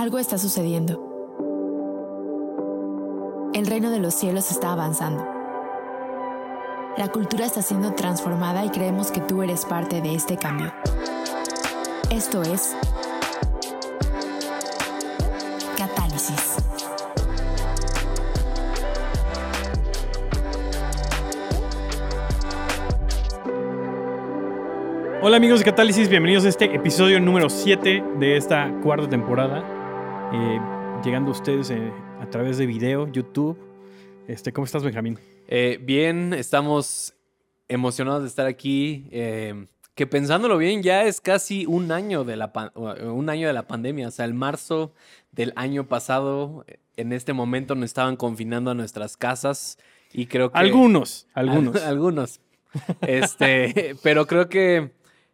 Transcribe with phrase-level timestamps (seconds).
[0.00, 0.98] Algo está sucediendo.
[3.52, 5.28] El reino de los cielos está avanzando.
[6.96, 10.72] La cultura está siendo transformada y creemos que tú eres parte de este cambio.
[12.10, 12.74] Esto es
[15.76, 16.56] Catálisis.
[25.20, 29.79] Hola amigos de Catálisis, bienvenidos a este episodio número 7 de esta cuarta temporada.
[30.32, 30.60] Eh,
[31.04, 33.58] llegando a ustedes eh, a través de video, YouTube.
[34.28, 35.18] Este, ¿Cómo estás, Benjamín?
[35.48, 37.14] Eh, bien, estamos
[37.68, 39.06] emocionados de estar aquí.
[39.10, 44.08] que pensándolo bien, ya es casi un año de la un año de la pandemia.
[44.08, 44.92] O sea, el marzo
[45.32, 46.64] del año pasado,
[46.96, 49.78] en este momento nos estaban confinando a nuestras casas.
[50.12, 50.58] Y creo que.
[50.58, 51.76] Algunos, algunos.
[51.76, 52.40] Al- algunos.
[53.02, 54.92] Este, pero creo que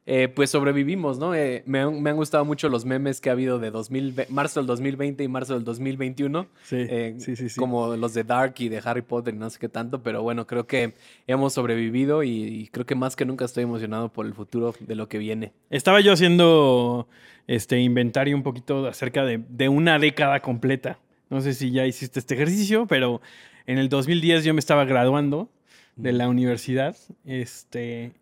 [0.09, 1.34] eh, pues sobrevivimos, ¿no?
[1.34, 4.60] Eh, me, han, me han gustado mucho los memes que ha habido de 2000, marzo
[4.60, 6.46] del 2020 y marzo del 2021.
[6.62, 7.59] Sí, eh, sí, sí, sí.
[7.59, 10.46] Como los de Dark y de Harry Potter y no sé qué tanto, pero bueno,
[10.46, 10.95] creo que
[11.26, 14.95] hemos sobrevivido y, y creo que más que nunca estoy emocionado por el futuro de
[14.95, 15.52] lo que viene.
[15.71, 17.09] Estaba yo haciendo
[17.48, 21.01] este inventario un poquito acerca de, de una década completa.
[21.30, 23.20] No sé si ya hiciste este ejercicio, pero
[23.66, 25.51] en el 2010 yo me estaba graduando
[25.96, 26.96] de la universidad.
[27.24, 28.13] Este,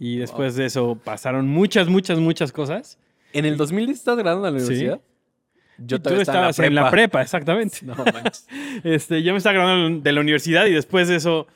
[0.00, 2.98] y después de eso pasaron muchas, muchas, muchas cosas.
[3.32, 4.66] ¿En el 2010 estás graduando en la Sí.
[4.66, 5.00] universidad?
[5.78, 7.78] Yo Y tú estabas en la prepa, exactamente.
[7.84, 8.48] No manches.
[8.84, 11.46] Este, yo me estaba graduando de la universidad y después de eso,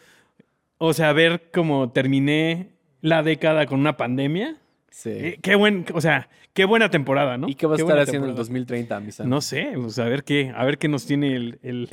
[0.78, 2.68] o sea, ver cómo terminé
[3.00, 4.56] la década con una pandemia.
[4.90, 5.10] Sí.
[5.10, 7.48] eh, qué buen, o sea, qué buena temporada, ¿no?
[7.48, 8.38] ¿Y qué vas a estar haciendo en el temporada.
[8.38, 9.24] 2030, Misa?
[9.24, 11.88] No sé, pues a ver qué, a ver qué nos tiene el, el,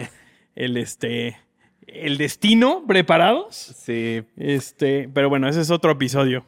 [0.55, 1.37] el, este,
[1.87, 3.55] el destino preparados.
[3.55, 4.23] Sí.
[4.37, 6.45] Este, pero bueno, ese es otro episodio.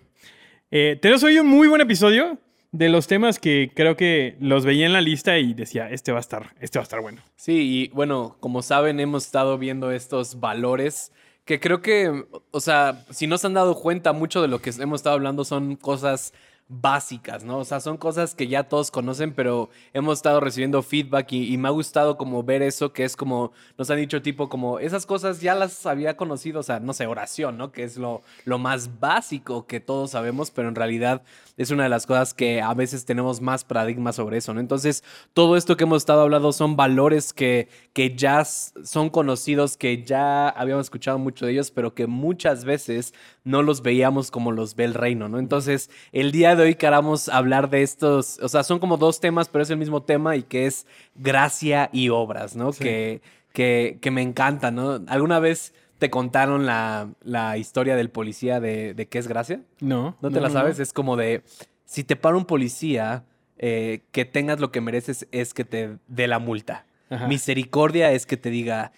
[0.71, 2.39] Eh, tenemos hoy un muy buen episodio
[2.71, 6.17] de los temas que creo que los veía en la lista y decía, este va
[6.17, 7.21] a estar, este va a estar bueno.
[7.35, 11.11] Sí, y bueno, como saben, hemos estado viendo estos valores
[11.45, 14.71] que creo que, o sea, si no se han dado cuenta, mucho de lo que
[14.79, 16.33] hemos estado hablando son cosas
[16.67, 17.59] básicas, ¿no?
[17.59, 21.67] O sea, son cosas que ya todos conocen, pero hemos estado recibiendo feedback y, me
[21.67, 25.41] ha gustado como ver eso, que es como, nos han dicho tipo como, esas cosas
[25.41, 27.71] ya las había conocido, o sea, no sé, oración, ¿no?
[27.71, 31.21] Que es lo, lo más básico que todos sabemos, pero en realidad
[31.57, 34.59] es una de las cosas que a veces tenemos más paradigmas sobre eso, ¿no?
[34.59, 35.03] Entonces,
[35.33, 40.49] todo esto que hemos estado hablando son valores que, que ya son conocidos, que ya
[40.49, 43.13] habíamos escuchado mucho de ellos, pero que muchas veces
[43.43, 45.37] no los veíamos como los ve el reino, ¿no?
[45.37, 49.49] Entonces, el día de hoy queramos hablar de estos, o sea, son como dos temas,
[49.49, 50.85] pero es el mismo tema y que es
[51.15, 52.73] gracia y obras, ¿no?
[52.73, 52.83] Sí.
[52.83, 53.21] Que,
[53.53, 55.01] que, que me encanta, ¿no?
[55.07, 59.61] ¿Alguna vez te contaron la, la historia del policía de, de qué es gracia?
[59.79, 60.17] No.
[60.21, 60.79] ¿No te la sabes?
[60.79, 61.43] Es como de,
[61.85, 63.25] si te para un policía,
[63.57, 66.85] eh, que tengas lo que mereces es que te dé la multa.
[67.09, 67.27] Ajá.
[67.27, 68.91] Misericordia es que te diga,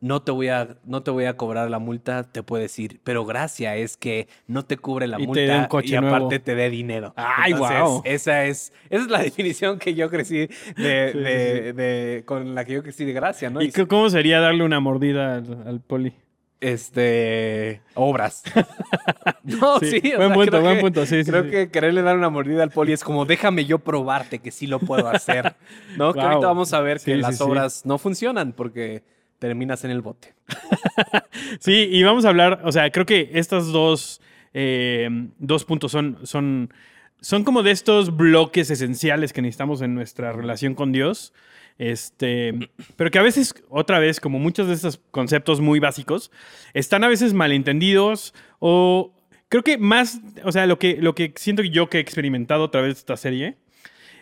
[0.00, 3.24] no te, voy a, no te voy a cobrar la multa, te puede decir, pero
[3.24, 6.44] gracia es que no te cubre la Y multa dé un coche y aparte nuevo.
[6.44, 7.14] te dé dinero.
[7.16, 8.02] ¡Ay, Entonces, guau!
[8.04, 12.64] Esa es, esa es la definición que yo crecí de, Sí, sí, de- con la
[12.64, 13.62] que yo crecí de gracia, ¿no?
[13.62, 16.12] ¿Y cómo sería darle una mordida al, al poli?
[16.60, 18.42] este obras.
[19.44, 22.62] no, Sí, buen sea, punto, buen que- punto, sí, Creo que quererle dar una mordida
[22.62, 25.54] al poli es como déjame yo probarte que sí lo puedo hacer.
[25.98, 26.12] ¿No?
[26.14, 26.28] Que Wow.
[26.28, 29.02] ahorita vamos a ver que las obras no funcionan porque
[29.44, 30.34] terminas en el bote.
[31.60, 34.20] Sí, y vamos a hablar, o sea, creo que estos dos,
[34.54, 36.72] eh, dos puntos son, son,
[37.20, 41.32] son como de estos bloques esenciales que necesitamos en nuestra relación con Dios.
[41.76, 46.30] Este, pero que a veces, otra vez, como muchos de estos conceptos muy básicos,
[46.72, 49.12] están a veces malentendidos o
[49.48, 52.70] creo que más, o sea, lo que, lo que siento yo que he experimentado a
[52.70, 53.58] través de esta serie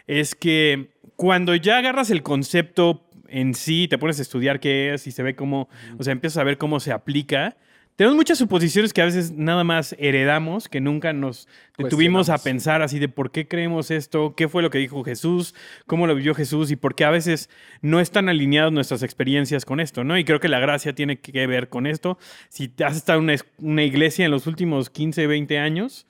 [0.06, 5.06] es que cuando ya agarras el concepto en sí, te pones a estudiar qué es
[5.06, 7.56] y se ve cómo, o sea, empiezas a ver cómo se aplica.
[7.96, 12.80] Tenemos muchas suposiciones que a veces nada más heredamos, que nunca nos detuvimos a pensar
[12.80, 15.54] así de por qué creemos esto, qué fue lo que dijo Jesús,
[15.86, 17.50] cómo lo vivió Jesús y por qué a veces
[17.82, 20.16] no están alineadas nuestras experiencias con esto, ¿no?
[20.16, 22.18] Y creo que la gracia tiene que ver con esto.
[22.48, 26.06] Si has estado en una iglesia en los últimos 15, 20 años,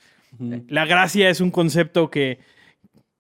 [0.69, 2.39] la gracia es un concepto que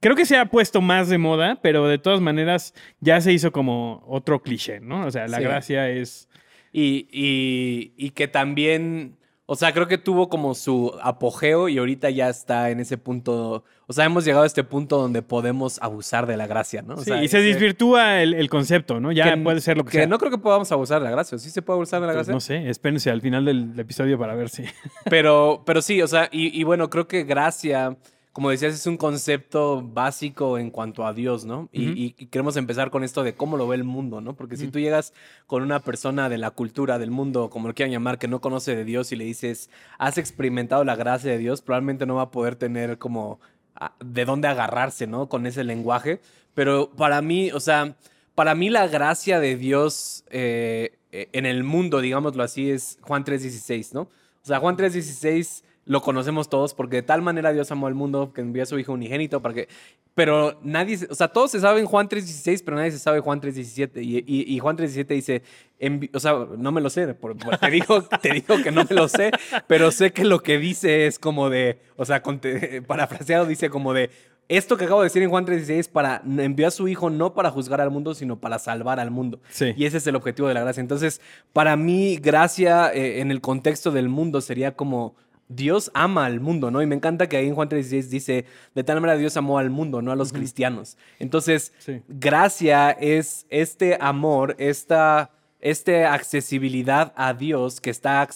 [0.02, 3.52] creo que se ha puesto más de moda, pero de todas maneras ya se hizo
[3.52, 5.06] como otro cliché, ¿no?
[5.06, 5.44] O sea, la Sí.
[5.44, 6.28] gracia es...
[6.74, 9.16] Y, y- y que también,
[9.46, 13.64] o sea, creo que tuvo como su apogeo y ahorita ya está en ese punto,
[13.86, 16.94] o sea, hemos llegado a este punto donde podemos abusar de la gracia, ¿no?
[16.94, 19.12] O Sí, sea, y se ese- desvirtúa el, el concepto, ¿no?
[19.12, 20.06] Ya que- puede ser lo que, que sea.
[20.06, 22.26] no creo que podamos abusar de la gracia, ¿sí se puede abusar de la Pues
[22.28, 22.32] gracia?
[22.34, 24.64] no sé, espérense al final del episodio para ver si...
[25.10, 27.98] Pero, pero sí, o sea, y, y bueno, creo que gracia
[28.32, 31.68] como decías, es un concepto básico en cuanto a Dios, ¿no?
[31.70, 34.34] Y, queremos empezar con esto de cómo lo ve el mundo, ¿no?
[34.34, 35.12] Porque si tú llegas
[35.46, 38.74] con una persona de la cultura, del mundo, como lo quieran llamar, que no conoce
[38.74, 39.68] de Dios y le dices,
[39.98, 43.38] has experimentado la gracia de Dios, probablemente no va a poder tener como
[43.74, 45.28] ah, de dónde agarrarse, ¿no?
[45.28, 46.20] Con ese lenguaje.
[46.54, 47.96] Pero para mí, o sea,
[48.34, 53.26] para mí la gracia de Dios eh, eh, en el mundo, digámoslo así, es Juan
[53.26, 54.02] 3.16, ¿no?
[54.02, 58.32] O sea, Juan 3.16 lo conocemos todos porque de tal manera Dios amó al mundo
[58.32, 59.68] que envió a su Hijo unigénito para que...
[60.14, 64.02] Pero nadie, o sea, todos se saben Juan 3.16, pero nadie se sabe Juan 3.17.
[64.04, 65.42] Y, y, y Juan 3.17 dice,
[65.80, 69.08] envi- o sea, no me lo sé, te, digo, te digo que no me lo
[69.08, 69.30] sé,
[69.66, 72.22] pero sé que lo que dice es como de, o sea,
[72.86, 74.10] parafraseado dice como de,
[74.48, 77.32] esto que acabo de decir en Juan 3.16 es para, envió a su Hijo no
[77.32, 79.40] para juzgar al mundo, sino para salvar al mundo.
[79.48, 79.72] Sí.
[79.76, 80.82] Y ese es el objetivo de la gracia.
[80.82, 81.22] Entonces,
[81.54, 85.14] para mí, gracia eh, en el contexto del mundo sería como
[85.54, 86.82] Dios ama al mundo, ¿no?
[86.82, 88.44] Y me encanta que ahí en Juan 3.16 dice,
[88.74, 90.96] de tal manera Dios amó al mundo, no a los cristianos.
[91.18, 92.00] Entonces, Sí.
[92.08, 98.28] gracia es este amor, esta, esta accesibilidad a Dios que está...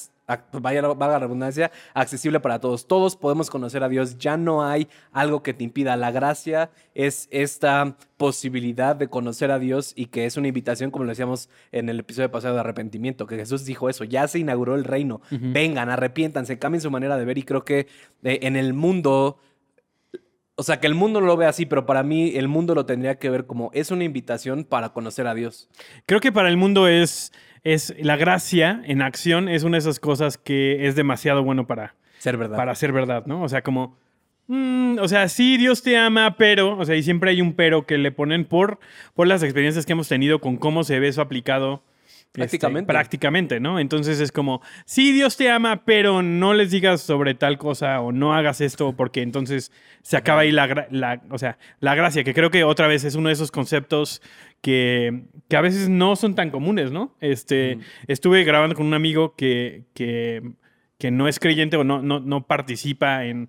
[0.53, 2.89] Vaya, la- valga la redundancia, accesible para todos.
[2.89, 4.19] Todos podemos conocer a Dios.
[4.19, 5.97] Ya no hay algo que te impida.
[5.97, 11.05] La gracia es esta posibilidad de conocer a Dios y que es una invitación, como
[11.05, 14.75] lo decíamos en el episodio pasado de arrepentimiento, que Jesús dijo eso, ya se inauguró
[14.75, 17.87] el reino, vengan, arrepiéntanse, cambien su manera de ver y creo que
[18.25, 19.39] eh, en el mundo,
[20.57, 22.87] o sea, que el mundo no lo ve así, pero para mí el mundo lo
[22.87, 25.69] tendría que ver como es una invitación para conocer a Dios.
[26.07, 27.33] Creo que para el mundo es,
[27.63, 31.95] es la gracia en acción, es una de esas cosas que es demasiado bueno para,
[32.19, 32.57] Ser verdad.
[32.57, 33.43] para ser verdad, ¿no?
[33.43, 33.99] O sea, como,
[34.47, 37.85] mm, o sea, sí, Dios te ama, pero, o sea, y siempre hay un pero
[37.85, 38.79] que le ponen por,
[39.15, 41.83] por las experiencias que hemos tenido con cómo se ve eso aplicado.
[42.35, 42.93] Este, Prácticamente.
[42.93, 43.81] prácticamente, ¿no?
[43.81, 48.13] Entonces es como, sí, Dios te ama, pero no les digas sobre tal cosa o
[48.13, 52.51] no hagas esto porque entonces se acaba ahí la, o sea, la gracia, que creo
[52.51, 54.21] que otra vez es uno de esos conceptos
[54.61, 57.17] que, que a veces no son tan comunes, ¿no?
[57.21, 60.43] Este, Estuve grabando con un amigo que, que,
[60.99, 63.49] que no es creyente o no, no, no participa en,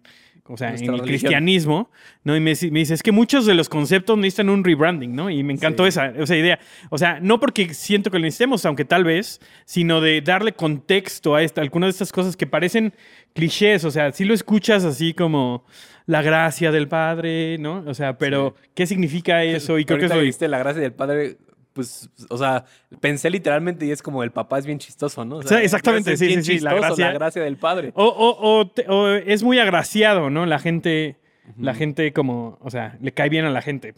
[0.50, 1.06] o sea, en el religión.
[1.08, 1.90] cristianismo,
[2.24, 2.36] ¿no?
[2.36, 5.30] Y me, dice- me dice, es que muchos de los conceptos necesitan un rebranding, ¿no?
[5.30, 5.90] Y me encantó Sí.
[5.90, 6.60] esa, esa idea.
[6.90, 11.36] O sea, no porque siento que lo necesitemos, aunque tal vez, sino de darle contexto
[11.36, 12.94] a esta, algunas de estas cosas que parecen
[13.34, 15.66] clichés, o sea, si lo escuchas así como
[16.06, 17.84] la gracia del Padre, ¿no?
[17.86, 19.78] O sea, pero ¿qué significa eso?
[19.78, 20.20] Y creo que eso...
[20.20, 21.38] dijiste la gracia del Padre,
[21.78, 22.66] pues, o sea,
[23.00, 25.38] pensé literalmente y es como el papá es bien chistoso, ¿no?
[25.38, 27.92] O Sí, exactamente, es sí, sí, sí, la gracia- la gracia del Padre.
[27.94, 30.46] O, o- o te- o es muy agraciado, ¿no?
[30.48, 31.18] La gente,
[31.58, 33.94] la gente como, o sea, le cae bien a la gente.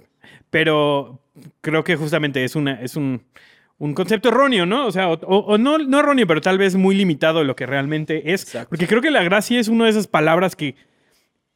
[0.50, 1.22] Pero
[1.62, 3.24] creo que justamente es, una, es un,
[3.78, 4.86] un concepto erróneo, ¿no?
[4.86, 8.34] O sea, o, no, no erróneo, pero tal vez muy limitado de lo que realmente
[8.34, 8.44] es.
[8.44, 8.70] Exacto.
[8.70, 10.76] Porque creo que la gracia es una de esas palabras que,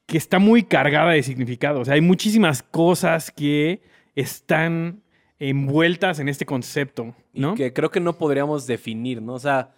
[0.06, 1.82] que está muy cargada de significado.
[1.82, 3.82] O sea, hay muchísimas cosas que
[4.16, 5.02] están
[5.50, 7.54] envueltas en este concepto, ¿no?
[7.54, 9.34] Y que creo que no podríamos definir, ¿no?
[9.34, 9.74] O sea,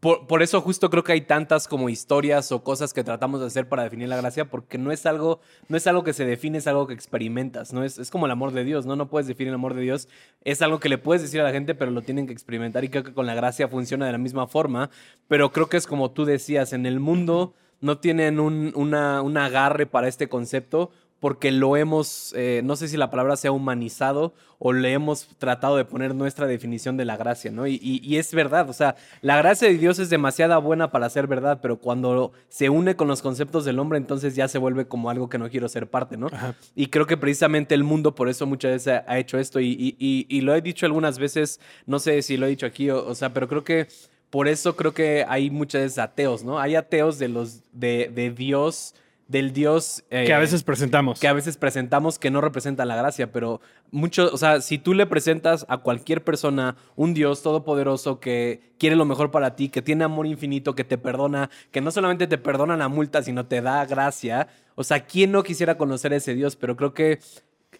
[0.00, 3.46] por, por eso justo creo que hay tantas como historias o cosas que tratamos de
[3.46, 6.58] hacer para definir la gracia, porque no es algo, no es algo que se define,
[6.58, 7.84] es algo que experimentas, ¿no?
[7.84, 8.96] Es, es como el amor de Dios, ¿no?
[8.96, 10.08] No puedes definir el amor de Dios,
[10.44, 12.88] es algo que le puedes decir a la gente, pero lo tienen que experimentar y
[12.88, 14.88] creo que con la gracia funciona de la misma forma,
[15.28, 19.36] pero creo que es como tú decías, en el mundo no tienen un, una, un
[19.36, 20.90] agarre para este concepto
[21.22, 25.76] porque lo hemos, eh, no sé si la palabra sea humanizado o le hemos tratado
[25.76, 27.68] de poner nuestra definición de la gracia, ¿no?
[27.68, 31.08] Y, y- y es verdad, o sea, la gracia de Dios es demasiada buena para
[31.10, 34.86] ser verdad, pero cuando se une con los conceptos del hombre, entonces ya se vuelve
[34.86, 36.26] como algo que no quiero ser parte, ¿no?
[36.26, 36.56] Ajá.
[36.74, 39.96] Y creo que precisamente el mundo por eso muchas veces ha, hecho esto y, y-
[40.00, 43.06] y- y lo he dicho algunas veces, no sé si lo he dicho aquí, o,
[43.06, 43.86] o sea, pero creo que
[44.28, 46.58] por eso creo que hay muchas veces ateos, ¿no?
[46.58, 48.96] Hay ateos de los, de, de Dios,
[49.28, 50.04] del Dios...
[50.10, 51.20] eh, que a veces presentamos.
[51.20, 53.60] que a veces presentamos que no representa la gracia, pero
[53.90, 58.96] mucho, o sea, si tú le presentas a cualquier persona un Dios todopoderoso que quiere
[58.96, 62.38] lo mejor para ti, que tiene amor infinito, que te perdona, que no solamente te
[62.38, 66.34] perdona la multa, sino te da gracia, o sea, ¿quién no quisiera conocer a ese
[66.34, 66.56] Dios?
[66.56, 67.20] Pero creo que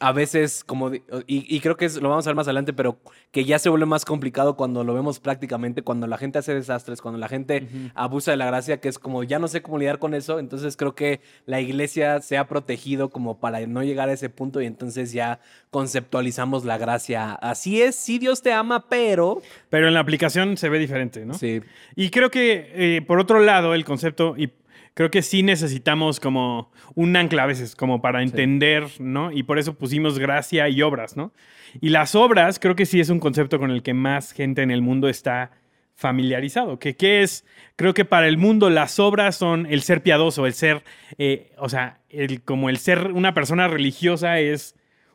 [0.03, 0.91] a veces, como,
[1.27, 2.99] y creo que es- lo vamos a ver más adelante, pero
[3.31, 7.01] que ya se vuelve más complicado cuando lo vemos prácticamente, cuando la gente hace desastres,
[7.01, 9.99] cuando la gente abusa de la gracia, que es como, ya no sé cómo lidiar
[10.01, 14.13] con eso, entonces creo que la iglesia se ha protegido como para no llegar a
[14.13, 15.39] ese punto y entonces ya
[15.71, 17.33] conceptualizamos la gracia.
[17.35, 19.43] Así es, sí Dios te ama, pero...
[19.71, 21.35] Pero en la aplicación se ve diferente, ¿no?
[21.35, 21.61] Sí,
[21.97, 24.51] Y creo que, eh, por otro lado, el concepto, y
[24.95, 29.33] creo que sí necesitamos como un ancla a veces, como para entender, ¿no?
[29.33, 31.33] Y por eso pusimos gracia y obras, ¿no?
[31.81, 34.71] Y las obras, creo que sí es un concepto con el que más gente en
[34.71, 35.53] el mundo está
[35.95, 36.79] familiarizado.
[36.79, 37.45] Que, ¿Qué es?
[37.77, 40.83] Creo que para el mundo las obras son el ser piadoso, el ser,
[41.19, 44.75] eh, o sea, el, como el ser una persona religiosa es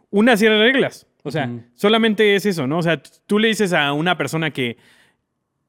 [0.10, 1.08] una serie de reglas.
[1.24, 2.78] O sea, solamente es eso, ¿no?
[2.78, 4.78] O sea, tú le dices a una persona que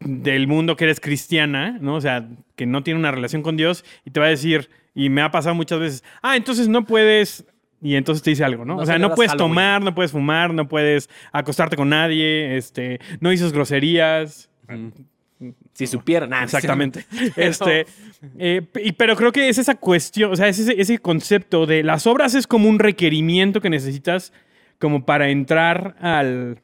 [0.01, 1.97] del mundo que eres cristiana, ¿no?
[1.97, 5.09] O sea, que no tiene una relación con Dios y te va a decir, y
[5.11, 7.45] me ha pasado muchas veces, ah, entonces no puedes,
[7.83, 8.77] y entonces te dice algo, ¿no?
[8.77, 9.51] No o sea, no puedes Halloween.
[9.55, 14.51] tomar, no puedes fumar, no puedes acostarte con nadie, este, no dices groserías.
[15.73, 16.31] Si supieran.
[16.31, 17.05] Nah, Exactamente.
[17.37, 17.87] Pero- Este,
[18.39, 21.85] eh, y- pero creo que es esa cuestión, o sea, es ese, ese concepto de
[21.85, 24.33] las obras es como un requerimiento que necesitas
[24.81, 26.61] como para entrar al,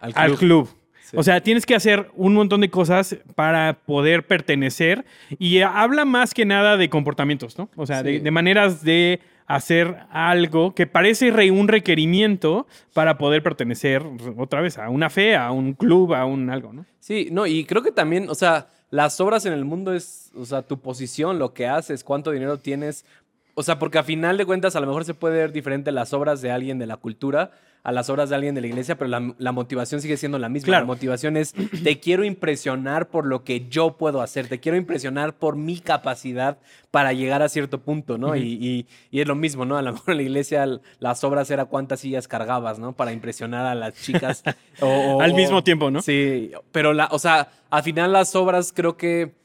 [0.00, 0.68] Al al club.
[1.10, 1.16] Sí.
[1.16, 5.06] O sea, tienes que hacer un montón de cosas para poder pertenecer
[5.38, 7.70] y habla más que nada de comportamientos, ¿no?
[7.76, 14.02] O sea, de, maneras de hacer algo que parece re- un requerimiento para poder pertenecer
[14.36, 16.84] otra vez a una fe, a un club, a un algo, ¿no?
[17.00, 20.44] Sí, no, y creo que también, o sea, las obras en el mundo es, o
[20.44, 23.06] sea, tu posición, lo que haces, cuánto dinero tienes.
[23.54, 26.12] O sea, porque a final de cuentas a lo mejor se puede ver diferente las
[26.12, 27.50] obras de alguien de la cultura
[27.82, 30.48] a las obras de alguien de la iglesia, pero la, la motivación sigue siendo la
[30.48, 30.66] misma.
[30.66, 30.82] Claro.
[30.82, 31.54] La motivación es,
[31.84, 36.58] te quiero impresionar por lo que yo puedo hacer, te quiero impresionar por mi capacidad
[36.90, 38.34] para llegar a cierto punto, ¿no?
[38.36, 39.76] y, y- y es lo mismo, ¿no?
[39.76, 40.66] A lo mejor en la iglesia
[40.98, 42.92] las obras era cuántas sillas cargabas, ¿no?
[42.94, 44.42] Para impresionar a las chicas.
[44.80, 46.02] o- o- Al mismo tiempo, ¿no?
[46.02, 49.36] Sí, pero la, o sea, al final las obras creo que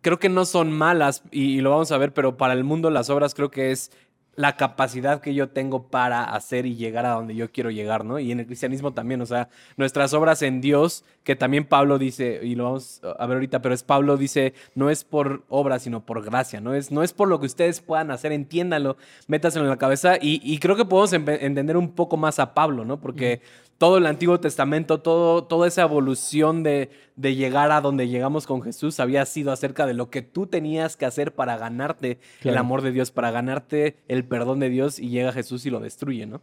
[0.00, 2.90] creo que no son malas y, y lo vamos a ver, pero para el mundo
[2.90, 3.90] las obras creo que es
[4.36, 8.18] la capacidad que yo tengo para hacer y llegar a donde yo quiero llegar, ¿no?
[8.18, 12.40] Y en el cristianismo también, o sea, nuestras obras en Dios, que también Pablo dice,
[12.42, 16.04] y lo vamos a ver ahorita, pero es Pablo dice, no es por obra, sino
[16.04, 19.70] por gracia, no es, no es por lo que ustedes puedan hacer, entiéndalo, métaselo en
[19.70, 23.00] la cabeza, y, creo que podemos entender un poco más a Pablo, ¿no?
[23.00, 23.40] Porque
[23.78, 28.62] todo el Antiguo Testamento, todo, toda esa evolución de, de llegar a donde llegamos con
[28.62, 32.82] Jesús había sido acerca de lo que tú tenías que hacer para ganarte el amor
[32.82, 36.42] de Dios, para ganarte el perdón de Dios y llega Jesús y lo destruye, ¿no?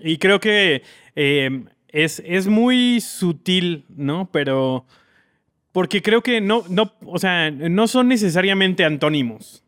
[0.00, 0.82] Y creo que
[1.16, 4.28] eh, es, es muy sutil, ¿no?
[4.32, 4.84] Pero.
[5.72, 9.64] Porque creo que no, no, o sea, no son necesariamente antónimos,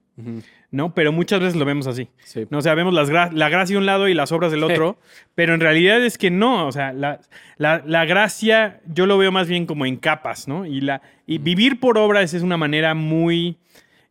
[0.77, 0.95] ¿no?
[0.95, 2.09] Pero muchas veces lo vemos así.
[2.25, 2.47] Sí.
[2.51, 2.59] ¿no?
[2.59, 4.99] O sea, vemos las gra- la gracia de un lado y las obras del otro,
[5.35, 7.21] pero en realidad es que no, o sea, la,
[7.57, 10.67] la- la gracia yo lo veo más bien como en capas, ¿no?
[10.67, 13.57] Y, la, y vivir por obras es una manera muy,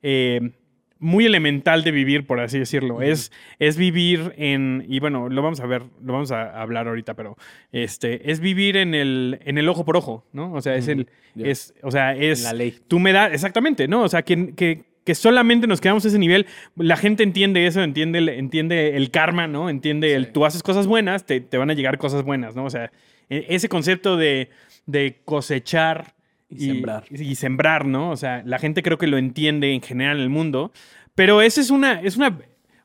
[0.04, 0.52] eh,
[0.98, 3.02] muy elemental de vivir, por así decirlo.
[3.02, 7.14] es, es vivir en, y bueno, lo vamos a ver, lo vamos a hablar ahorita,
[7.16, 7.38] pero
[7.72, 10.54] este, es vivir en el, en el ojo por ojo, ¿no?
[10.54, 11.08] O sea, es el,
[11.38, 12.44] es, o sea, es...
[12.44, 12.76] la ley.
[12.88, 14.02] Tú me das, exactamente, ¿no?
[14.04, 16.46] O sea, que, que, que solamente nos quedamos a ese nivel.
[16.76, 19.70] La gente entiende eso, entiende el, entiende el karma, ¿no?
[19.70, 22.66] Entiende el tú haces cosas buenas, te, te van a llegar cosas buenas, ¿no?
[22.66, 22.92] O sea,
[23.30, 24.50] e- ese concepto de,
[24.86, 26.14] de cosechar
[26.50, 27.04] Y sembrar.
[27.12, 28.10] y sembrar, ¿no?
[28.12, 30.72] O sea, la gente creo que lo entiende en general en el mundo,
[31.16, 32.38] pero esa es una, es una,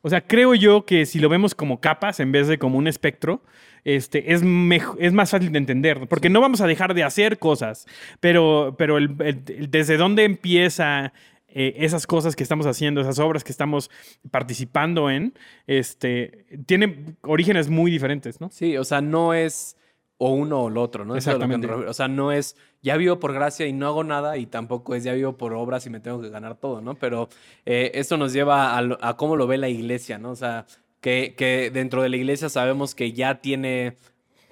[0.02, 2.86] o sea, creo yo que si lo vemos como capas en vez de como un
[2.86, 3.42] espectro,
[3.84, 7.38] este, es, mejo- es más fácil de entender, porque no vamos a dejar de hacer
[7.38, 7.86] cosas,
[8.20, 11.12] pero, pero el- el- el- desde dónde empieza
[11.52, 13.90] eh, esas cosas que estamos haciendo, esas obras que estamos
[14.30, 15.35] participando en,
[15.66, 18.50] este, tiene orígenes muy diferentes, ¿no?
[18.50, 19.76] Sí, o sea, no es
[20.23, 21.16] o uno o lo otro, ¿no?
[21.16, 21.66] Es Exactamente.
[21.66, 21.90] refiero.
[21.90, 25.02] O sea, no es ya vivo por gracia y no hago nada y tampoco es
[25.02, 26.95] ya vivo por obras y me tengo que ganar todo, ¿no?
[26.95, 27.30] Pero
[27.64, 30.30] eh, esto nos lleva a, a cómo lo ve la iglesia, ¿no?
[30.30, 30.66] O sea,
[31.00, 33.97] que, que dentro de la iglesia sabemos que ya tiene,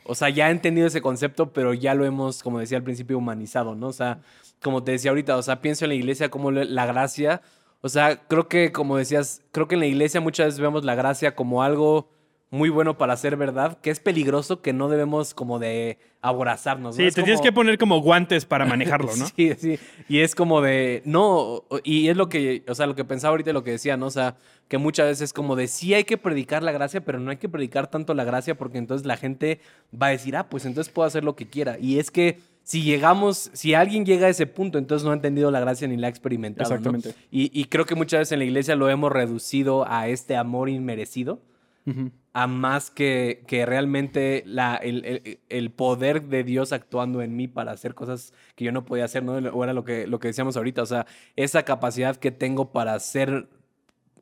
[0.08, 3.18] o sea, ya ha entendido ese concepto, pero ya lo hemos, como decía al principio,
[3.18, 3.88] humanizado, ¿no?
[3.88, 4.20] O sea,
[4.62, 7.42] como te decía ahorita, o sea, pienso en la iglesia como la gracia,
[7.82, 10.94] o sea, creo que, como decías, creo que en la iglesia muchas veces vemos la
[10.94, 12.08] gracia como algo
[12.50, 16.96] muy bueno para ser verdad, que es peligroso, que no debemos como de aborazarnos.
[16.96, 17.04] ¿no?
[17.04, 19.26] Sí, te tienes que poner como guantes para manejarlo, ¿no?
[19.26, 19.78] Sí, sí.
[20.08, 23.52] Y es como de, no, y es lo que, o sea, lo que pensaba ahorita
[23.52, 24.06] lo que decía, ¿no?
[24.06, 24.36] O sea,
[24.66, 27.36] que muchas veces es como de, sí hay que predicar la gracia, pero no hay
[27.36, 30.92] que predicar tanto la gracia porque entonces la gente va a decir, ah, pues entonces
[30.92, 31.78] puedo hacer lo que quiera.
[31.78, 35.50] Y es que si llegamos, si alguien llega a ese punto, entonces no ha entendido
[35.50, 36.70] la gracia ni la ha experimentado.
[36.70, 36.76] ¿no?
[36.76, 37.14] Exactamente.
[37.30, 40.70] Y, y creo que muchas veces en la iglesia lo hemos reducido a este amor
[40.70, 41.40] inmerecido
[41.88, 42.10] Ujú.
[42.42, 47.48] A más que, que realmente la, el, el- el poder de Dios actuando en mí
[47.48, 49.32] para hacer cosas que yo no podía hacer, ¿no?
[49.32, 52.94] O era lo que, lo que decíamos ahorita, o sea, esa capacidad que tengo para
[52.94, 53.48] hacer,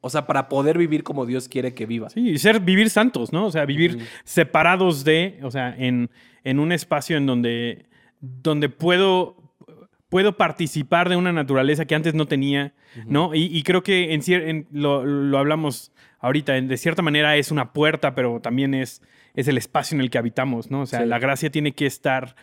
[0.00, 2.08] o sea, para poder vivir como Dios quiere que viva.
[2.08, 3.46] Sí, y ser, vivir santos, ¿no?
[3.46, 6.08] O sea, vivir separados de, o sea, en,
[6.44, 7.84] en un espacio en donde,
[8.20, 9.45] donde puedo,
[10.08, 12.74] puedo participar de una naturaleza que antes no tenía,
[13.06, 13.34] ¿no?
[13.34, 17.72] Y, y creo que en, lo, lo hablamos ahorita, en- de cierta manera es una
[17.72, 19.02] puerta, pero también es,
[19.34, 20.82] es el espacio en el que habitamos, ¿no?
[20.82, 21.06] O sea, Sí.
[21.06, 22.36] la gracia tiene que estar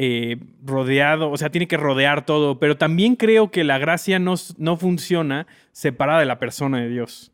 [0.00, 4.34] eh, rodeado, o sea, tiene que rodear todo, pero también creo que la gracia no,
[4.56, 7.32] no funciona separada de la persona de Dios.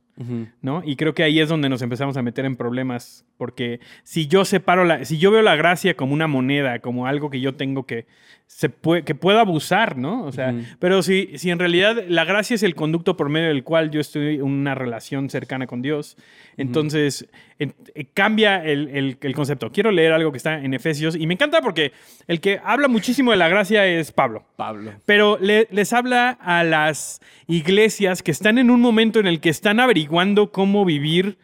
[0.62, 0.82] ¿No?
[0.84, 4.44] Y creo que ahí es donde nos empezamos a meter en problemas, porque si yo
[4.44, 7.84] separo la, si yo veo la gracia como una moneda, como algo que yo tengo
[7.84, 8.06] que,
[8.46, 10.24] se puede, que puedo abusar, ¿no?
[10.24, 13.64] O sea, pero si, si en realidad la gracia es el conducto por medio del
[13.64, 16.16] cual yo estoy en una relación cercana con Dios,
[16.56, 17.26] entonces
[17.58, 17.72] eh,
[18.14, 19.72] cambia el, concepto.
[19.72, 21.92] Quiero leer algo que está en Efesios y me encanta porque
[22.28, 24.44] el que habla muchísimo de la gracia es Pablo.
[24.56, 24.92] Pablo.
[25.04, 29.80] Pero les habla a las iglesias que están en un momento en el que están
[29.80, 30.03] averiguando
[30.52, 31.38] cómo vivir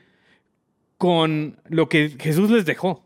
[0.98, 3.04] con lo que Jesús les dejó.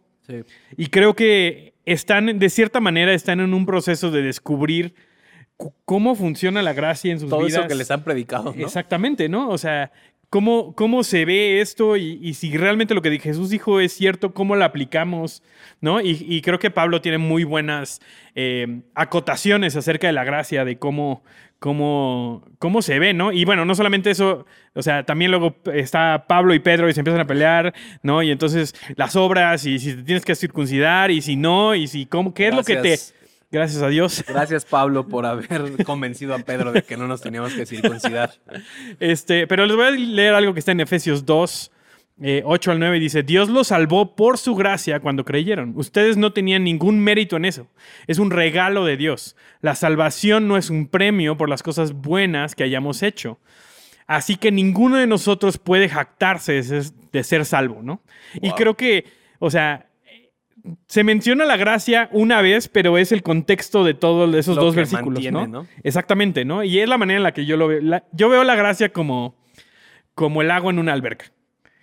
[0.76, 4.94] Y creo que están, de cierta manera, están en un proceso de descubrir
[5.84, 7.38] cómo funciona la gracia en sus vidas.
[7.38, 8.54] Todo eso que les han predicado.
[8.56, 8.64] ¿no?
[8.64, 9.48] Exactamente, ¿no?
[9.50, 9.92] O sea,
[10.34, 14.56] cómo, cómo se ve esto y, si realmente lo que Jesús dijo es cierto, cómo
[14.56, 15.44] lo aplicamos,
[15.80, 16.00] ¿no?
[16.00, 18.00] Y, creo que Pablo tiene muy buenas
[18.34, 21.22] eh, acotaciones acerca de la gracia, de cómo,
[21.64, 23.32] cómo, cómo se ve, ¿no?
[23.32, 24.44] Y bueno, no solamente eso,
[24.74, 28.22] o sea, también luego está Pablo y Pedro y se empiezan a pelear, ¿no?
[28.22, 32.04] Y entonces las obras y si te tienes que circuncidar y si no, y si
[32.04, 32.98] cómo, ¿qué es lo que te...
[33.50, 34.22] Gracias a Dios.
[34.28, 38.34] Gracias, Pablo, por haber convencido a Pedro de que no nos teníamos que circuncidar.
[39.00, 41.72] Este, pero les voy a leer algo que está en Efesios 2,
[42.20, 45.72] 8 eh, al 9 dice, Dios los salvó por su gracia cuando creyeron.
[45.76, 47.66] Ustedes no tenían ningún mérito en eso.
[48.06, 49.36] Es un regalo de Dios.
[49.60, 53.40] La salvación no es un premio por las cosas buenas que hayamos hecho.
[54.06, 58.02] Así que ninguno de nosotros puede jactarse de ser, salvo, ¿no?
[58.34, 59.06] Y creo que,
[59.38, 59.88] o sea,
[60.86, 65.24] se menciona la gracia una vez, pero es el contexto de todos esos dos versículos,
[65.32, 65.66] ¿no?
[65.82, 66.62] Exactamente, ¿no?
[66.62, 67.80] Y es la manera en la que yo lo veo.
[68.12, 69.36] yo veo la gracia como,
[70.14, 71.33] como el agua en una alberca.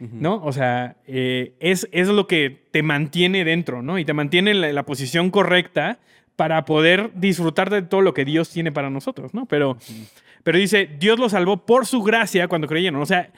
[0.01, 0.43] ¿No?
[0.43, 3.99] O sea, eh, es, es, lo que te mantiene dentro, ¿no?
[3.99, 5.99] Y te mantiene en la, posición correcta
[6.35, 9.45] para poder disfrutar de todo lo que Dios tiene para nosotros, ¿no?
[9.45, 9.77] Pero,
[10.43, 12.99] pero dice, Dios lo salvó por su gracia cuando creyeron.
[13.01, 13.29] O sea,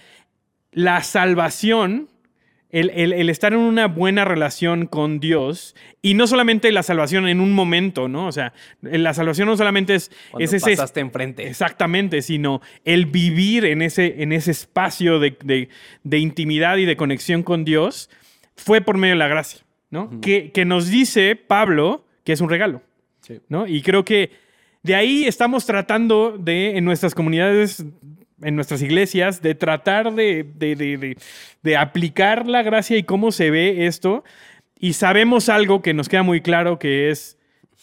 [0.72, 2.08] la salvación
[2.74, 7.54] el, estar en una buena relación con Dios y no solamente la salvación en un
[7.54, 8.28] momento, ¿no?
[8.28, 10.60] O sea, la salvación no solamente es, Cuando ese...
[10.60, 11.48] Pasaste enfrente.
[11.48, 15.70] Exactamente, sino el vivir en ese, en ese espacio de,
[16.12, 18.10] intimidad y de conexión con Dios
[18.56, 20.20] fue por medio de la gracia, ¿no?
[20.22, 22.82] que, que, nos dice Pablo que es un regalo,
[23.50, 23.68] ¿no?
[23.68, 24.32] Y creo que
[24.82, 27.86] de ahí estamos tratando de, en nuestras comunidades
[28.44, 31.18] en nuestras iglesias, de tratar de,
[31.78, 34.24] aplicar la gracia y cómo se ve esto.
[34.80, 37.38] Y sabemos algo que nos queda muy claro, que es,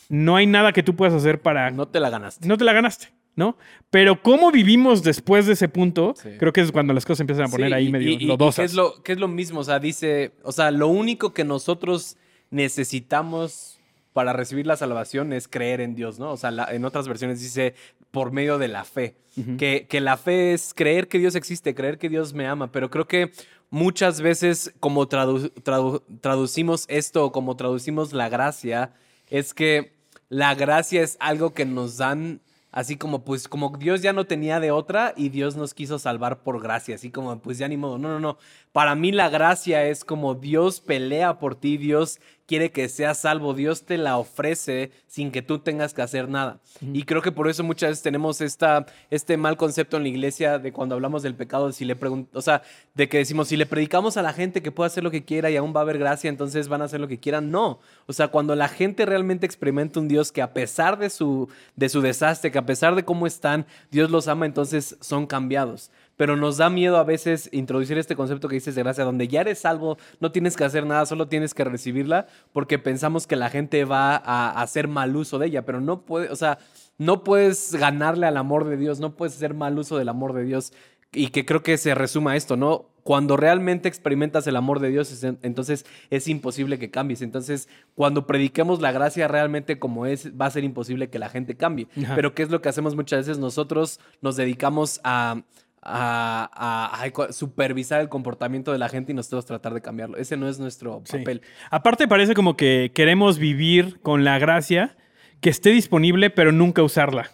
[0.09, 1.71] no hay nada que tú puedas hacer para...
[1.71, 2.47] No te la ganaste.
[2.47, 3.57] No te la ganaste, ¿no?
[3.89, 7.49] Pero cómo vivimos después de ese punto, creo que es cuando las cosas empiezan a
[7.49, 9.61] poner ahí medio y, ¿qué es, lo, ¿Qué es lo mismo?
[9.61, 12.19] O sea, dice, o sea, lo único que nosotros
[12.51, 13.80] necesitamos
[14.13, 16.33] para recibir la salvación es creer en Dios, ¿no?
[16.33, 17.75] O sea, en otras versiones dice
[18.11, 19.15] por medio de la fe,
[19.57, 22.91] que, que, la fe es creer que Dios existe, creer que Dios me ama, pero
[22.91, 23.31] creo que
[23.71, 28.93] muchas veces como traducimos esto, como traducimos la gracia,
[29.29, 29.93] es que
[30.29, 32.41] la gracia es algo que nos dan
[32.73, 36.43] Así como, pues, como Dios ya no tenía de otra y Dios nos quiso salvar
[36.45, 36.95] por gracia.
[36.95, 37.99] Así como, pues ya ni modo.
[37.99, 38.39] No, no, no.
[38.73, 43.55] Para mí la gracia es como Dios pelea por ti, Dios quiere que seas salvo,
[43.55, 46.59] Dios te la ofrece sin que tú tengas que hacer nada.
[46.93, 50.59] Y creo que por eso muchas veces tenemos esta, este mal concepto en la iglesia
[50.59, 51.97] de cuando hablamos del pecado, si le
[52.33, 52.63] o sea,
[52.97, 55.49] de que decimos, si le predicamos a la gente que puede hacer lo que quiera
[55.49, 57.53] y aún va a haber gracia, entonces van a hacer lo que quieran.
[57.53, 57.79] No.
[58.07, 61.89] O sea, cuando la gente realmente experimenta un Dios que a pesar de su, de
[61.89, 66.37] su desastre, que a pesar de cómo están, Dios los ama, entonces son cambiados pero
[66.37, 69.61] nos da miedo a veces introducir este concepto que dices de gracia, donde ya eres
[69.61, 73.87] salvo, no tienes que hacer nada, solo tienes que recibirla, porque pensamos que la gente
[73.87, 76.59] va a hacer mal uso de ella, pero no puede, o sea,
[76.99, 80.45] no puedes ganarle al amor de Dios, no puedes hacer mal uso del amor de
[80.45, 80.75] Dios.
[81.11, 82.91] Y que creo que se resuma esto, ¿no?
[83.03, 87.23] Cuando realmente experimentas el amor de Dios, entonces es imposible que cambies.
[87.23, 91.57] Entonces, cuando prediquemos la gracia realmente como es, va a ser imposible que la gente
[91.57, 91.89] cambie.
[92.15, 93.39] Pero ¿qué es lo que hacemos muchas veces?
[93.39, 95.43] Nosotros nos dedicamos a
[95.83, 100.17] a, supervisar el comportamiento de la gente y nosotros tratar de cambiarlo.
[100.17, 101.43] Ese no es nuestro papel.
[101.71, 104.97] Aparte parece como que queremos vivir con la gracia
[105.41, 107.31] que esté disponible pero nunca usarla.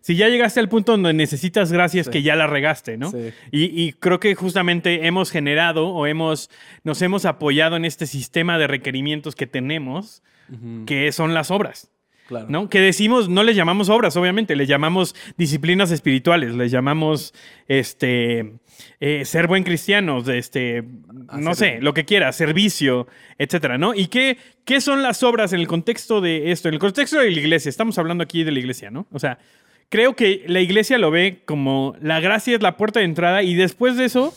[0.00, 3.12] Si ya llegaste al punto donde necesitas gracias que ya la regaste, ¿no?
[3.52, 6.50] Y, creo que justamente hemos generado o hemos,
[6.82, 10.22] nos hemos apoyado en este sistema de requerimientos que tenemos,
[10.86, 11.90] que son las obras.
[12.30, 12.46] Claro.
[12.48, 12.70] ¿no?
[12.70, 17.34] Que decimos, no les llamamos obras, obviamente, les llamamos disciplinas espirituales, les llamamos
[17.66, 18.52] este
[19.00, 20.84] eh, ser buen cristiano, este,
[21.36, 23.94] no sé, lo que quiera, servicio, etcétera, ¿no?
[23.94, 26.68] ¿Y qué, qué son las obras en el contexto de esto?
[26.68, 29.08] En el contexto de la iglesia, estamos hablando aquí de la iglesia, ¿no?
[29.10, 29.38] O sea,
[29.88, 33.54] creo que la iglesia lo ve como la gracia es la puerta de entrada y
[33.56, 34.32] después de eso,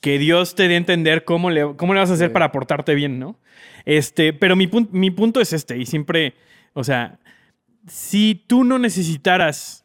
[0.00, 2.32] que Dios te dé a entender cómo le, cómo le vas a hacer Sí.
[2.32, 3.38] para portarte bien, ¿no?
[3.84, 6.34] Este, pero mi, pun- mi punto es este, y siempre,
[6.72, 7.18] o sea,
[7.86, 9.84] si tú no necesitaras,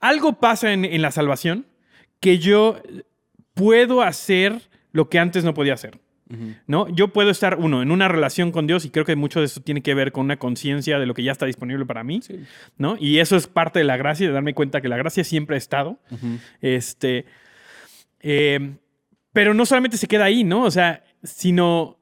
[0.00, 1.66] algo pasa en, en la salvación
[2.20, 2.80] que yo
[3.54, 4.60] puedo hacer
[4.92, 5.98] lo que antes no podía hacer.
[6.66, 6.88] ¿no?
[6.88, 9.60] Yo puedo estar, uno, en una relación con Dios y creo que mucho de eso
[9.60, 12.40] tiene que ver con una conciencia de lo que ya está disponible para mí, Sí.
[12.78, 12.96] ¿no?
[12.98, 15.58] Y eso es parte de la gracia, de darme cuenta que la gracia siempre ha
[15.58, 15.98] estado.
[16.62, 17.26] Este,
[18.20, 18.76] eh,
[19.34, 20.62] pero no solamente se queda ahí, ¿no?
[20.62, 21.98] O sea, sino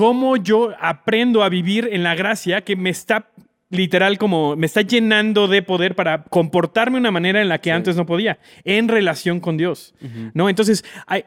[0.00, 3.26] cómo yo aprendo a vivir en la gracia que me está
[3.68, 7.68] literal como me está llenando de poder para comportarme de una manera en la que
[7.68, 7.74] Sí.
[7.74, 9.94] antes no podía, en relación con Dios.
[10.32, 10.48] ¿No?
[10.48, 11.24] Entonces, hay-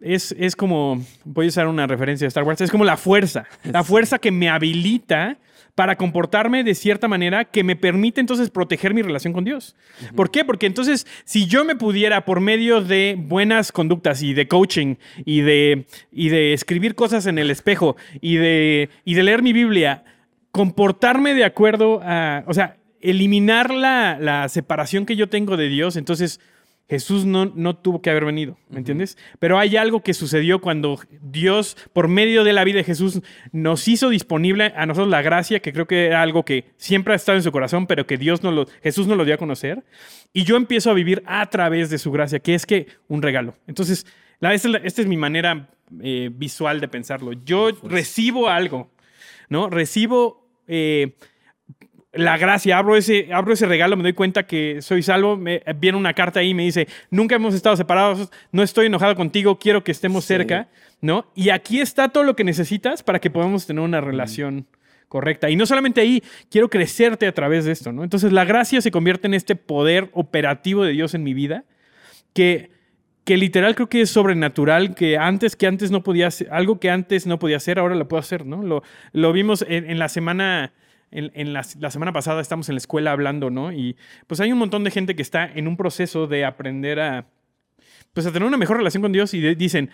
[0.00, 3.44] es, es como, voy a usar una referencia de Star Wars, es como la fuerza,
[3.62, 5.36] la fuerza que me habilita
[5.78, 9.76] para comportarme de cierta manera que me permite entonces proteger mi relación con Dios.
[10.16, 10.44] ¿Por qué?
[10.44, 15.42] Porque entonces, si yo me pudiera, por medio de buenas conductas y de coaching y
[15.42, 20.02] de, y de escribir cosas en el espejo y de, y de leer mi Biblia,
[20.50, 25.94] comportarme de acuerdo a, o sea, eliminar la, la separación que yo tengo de Dios,
[25.94, 26.40] entonces
[26.88, 29.18] Jesús no, no tuvo que haber venido, ¿me entiendes?
[29.38, 33.20] Pero hay algo que sucedió cuando Dios, por medio de la vida de Jesús,
[33.52, 37.16] nos hizo disponible a nosotros la gracia, que creo que era algo que siempre ha
[37.16, 39.84] estado en su corazón, pero que Dios no lo, Jesús nos lo dio a conocer.
[40.32, 43.54] Y yo empiezo a vivir a través de su gracia, que es que un regalo.
[43.66, 44.06] Entonces,
[44.40, 45.68] la, esta, esta es mi manera
[46.00, 47.32] eh, visual de pensarlo.
[47.32, 48.90] Yo recibo algo,
[49.50, 49.68] ¿no?
[49.68, 51.16] Recibo eh,
[52.12, 55.98] la gracia, abro ese, abro ese regalo, me doy cuenta que soy salvo, me, viene
[55.98, 59.84] una carta ahí y me dice, nunca hemos estado separados, no estoy enojado contigo, quiero
[59.84, 60.28] que estemos Sí.
[60.28, 60.68] cerca,
[61.00, 61.30] ¿no?
[61.34, 64.66] Y aquí está todo lo que necesitas para que podamos tener una relación
[65.08, 65.48] correcta.
[65.50, 68.04] Y no solamente ahí, quiero crecerte a través de esto, ¿no?
[68.04, 71.64] Entonces la gracia se convierte en este poder operativo de Dios en mi vida
[72.34, 72.70] que,
[73.24, 76.90] que literal creo que es sobrenatural, que antes que antes no podía hacer, algo que
[76.90, 78.62] antes no podía hacer, ahora lo puedo hacer, ¿no?
[78.62, 80.72] Lo, lo vimos en, en la semana,
[81.10, 83.72] en, en la, la semana pasada estamos en la escuela hablando, ¿no?
[83.72, 87.26] Y pues hay un montón de gente que está en un proceso de aprender a,
[88.12, 89.90] pues a tener una mejor relación con Dios y de- dicen,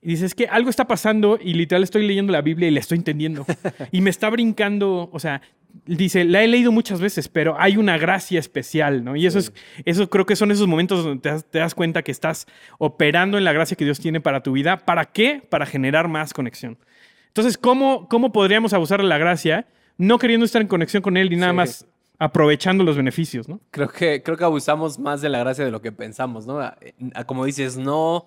[0.00, 2.98] y dices que algo está pasando y literal estoy leyendo la Biblia y la estoy
[2.98, 3.44] entendiendo.
[3.92, 5.42] y me está brincando, o sea,
[5.86, 9.16] dice, la he leído muchas veces, pero hay una gracia especial, ¿no?
[9.16, 9.52] Y eso es,
[9.84, 12.46] eso creo que son esos momentos donde te das, te das cuenta que estás
[12.78, 14.78] operando en la gracia que Dios tiene para tu vida.
[14.78, 15.42] ¿Para qué?
[15.48, 16.78] Para generar más conexión.
[17.26, 19.66] Entonces, ¿cómo, cómo podríamos abusar de la gracia
[19.98, 21.56] no queriendo estar en conexión con Él y nada Sí.
[21.56, 21.86] más
[22.18, 23.60] aprovechando los beneficios, ¿no?
[23.70, 26.58] Creo que, creo que abusamos más de la gracia de lo que pensamos, ¿no?
[26.60, 26.76] A-
[27.14, 28.26] a- Como dices, no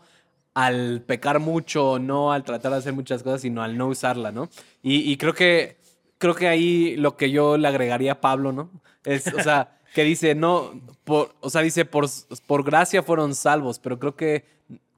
[0.53, 4.49] al pecar mucho, no al tratar de hacer muchas cosas, sino al no usarla, ¿no?
[4.84, 5.77] Y, y creo que
[6.17, 8.69] creo que ahí lo que yo le agregaría a Pablo, ¿no?
[9.05, 10.71] Es, o sea, que dice, no,
[11.03, 12.05] por, o sea, dice, por,
[12.47, 14.45] por gracia fueron salvos, pero creo que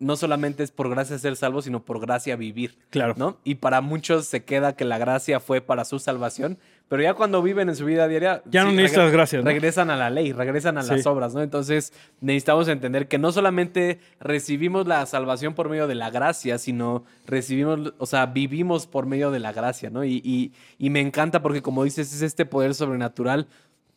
[0.03, 2.77] no solamente es por gracia ser salvos, sino por gracia vivir.
[2.89, 3.13] Claro.
[3.17, 3.37] ¿no?
[3.43, 6.57] Y para muchos se queda que la gracia fue para su salvación,
[6.89, 8.43] pero ya cuando viven en su vida diaria...
[8.45, 9.49] Ya no necesitas gracias, ¿no?
[9.49, 10.91] Regresan a la ley, regresan a Sí.
[10.91, 11.41] las obras, ¿no?
[11.41, 17.03] Entonces necesitamos entender que no solamente recibimos la salvación por medio de la gracia, sino
[17.25, 20.03] recibimos, o sea, vivimos por medio de la gracia, ¿no?
[20.03, 23.47] Y, y- y me encanta porque como dices, es este poder sobrenatural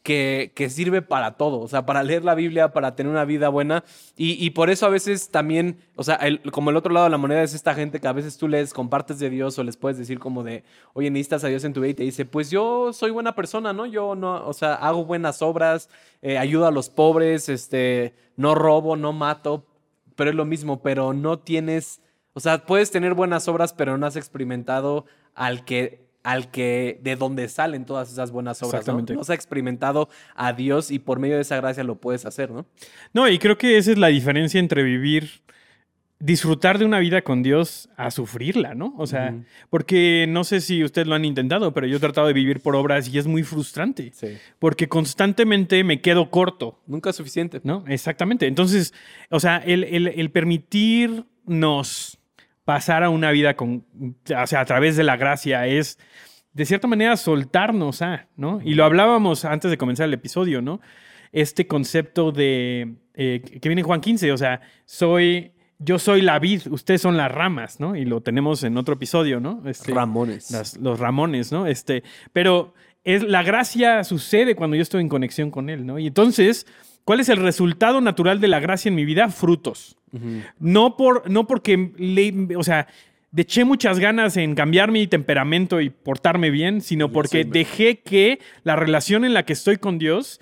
[0.06, 3.82] que, sirve para todo, o sea, para leer la Biblia, para tener una vida buena.
[4.16, 6.20] Y, por eso a veces también, o sea,
[6.52, 8.72] como el otro lado de la moneda es esta gente que a veces tú les
[8.72, 11.80] compartes de Dios o les puedes decir como de, oye, necesitas a Dios en tu
[11.80, 13.84] vida y te dice, pues yo soy buena persona, ¿no?
[13.84, 15.90] Yo no, o sea, hago buenas obras,
[16.22, 19.66] eh, ayudo a los pobres, este, no robo, no mato,
[20.14, 22.00] pero es lo mismo, pero no tienes,
[22.32, 27.14] o sea, puedes tener buenas obras, pero no has experimentado al que al que de
[27.14, 28.78] donde salen todas esas buenas obras, ¿no?
[28.80, 29.14] Exactamente.
[29.14, 32.66] No has experimentado a Dios y por medio de esa gracia lo puedes hacer, ¿no?
[33.14, 35.30] No, y creo que esa es la diferencia entre vivir,
[36.18, 38.94] disfrutar de una vida con Dios a sufrirla, ¿no?
[38.96, 39.34] O sea,
[39.70, 42.74] porque no sé si ustedes lo han intentado, pero yo he tratado de vivir por
[42.74, 44.36] obras y es muy frustrante, Sí.
[44.58, 47.60] porque constantemente me quedo corto, Nunca es suficiente.
[47.64, 47.84] ¿no?
[47.86, 48.46] Exactamente.
[48.46, 48.94] Entonces,
[49.30, 52.18] o sea, el, el- el permitirnos
[52.66, 55.98] pasar a una vida con, o sea, a través de la gracia es,
[56.52, 58.60] de cierta manera, soltarnos a, ¿no?
[58.62, 60.80] Y lo hablábamos antes de comenzar el episodio, ¿no?
[61.32, 66.38] Este concepto de, eh, que viene en Juan 15, o sea, soy, yo soy la
[66.38, 67.94] vid, ustedes son las ramas, ¿no?
[67.96, 69.62] Y lo tenemos en otro episodio, ¿no?
[69.64, 70.50] Este, Ramones.
[70.50, 71.66] las- los Ramones, ¿no?
[71.66, 72.02] Este,
[72.32, 72.74] pero
[73.04, 75.98] es, la gracia sucede cuando yo estoy en conexión con Él, ¿no?
[76.00, 76.66] Y entonces,
[77.06, 79.30] ¿cuál es el resultado natural de la gracia en mi vida?
[79.30, 79.96] Frutos.
[80.58, 82.88] no, por, no porque, le, o sea,
[83.34, 88.76] eché muchas ganas en cambiar mi temperamento y portarme bien, sino porque dejé que la
[88.76, 90.40] relación en la que estoy con Dios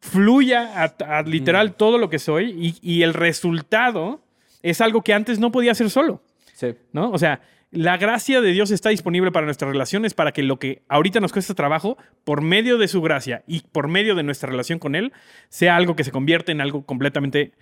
[0.00, 4.20] fluya a, literal todo lo que soy y, y, el resultado
[4.62, 6.22] es algo que antes no podía hacer solo.
[6.52, 6.74] Sí.
[6.92, 7.10] ¿No?
[7.10, 7.40] O sea,
[7.72, 11.32] la gracia de Dios está disponible para nuestras relaciones, para que lo que ahorita nos
[11.32, 15.12] cuesta trabajo, por medio de su gracia y por medio de nuestra relación con Él,
[15.48, 17.52] sea algo que se convierte en algo completamente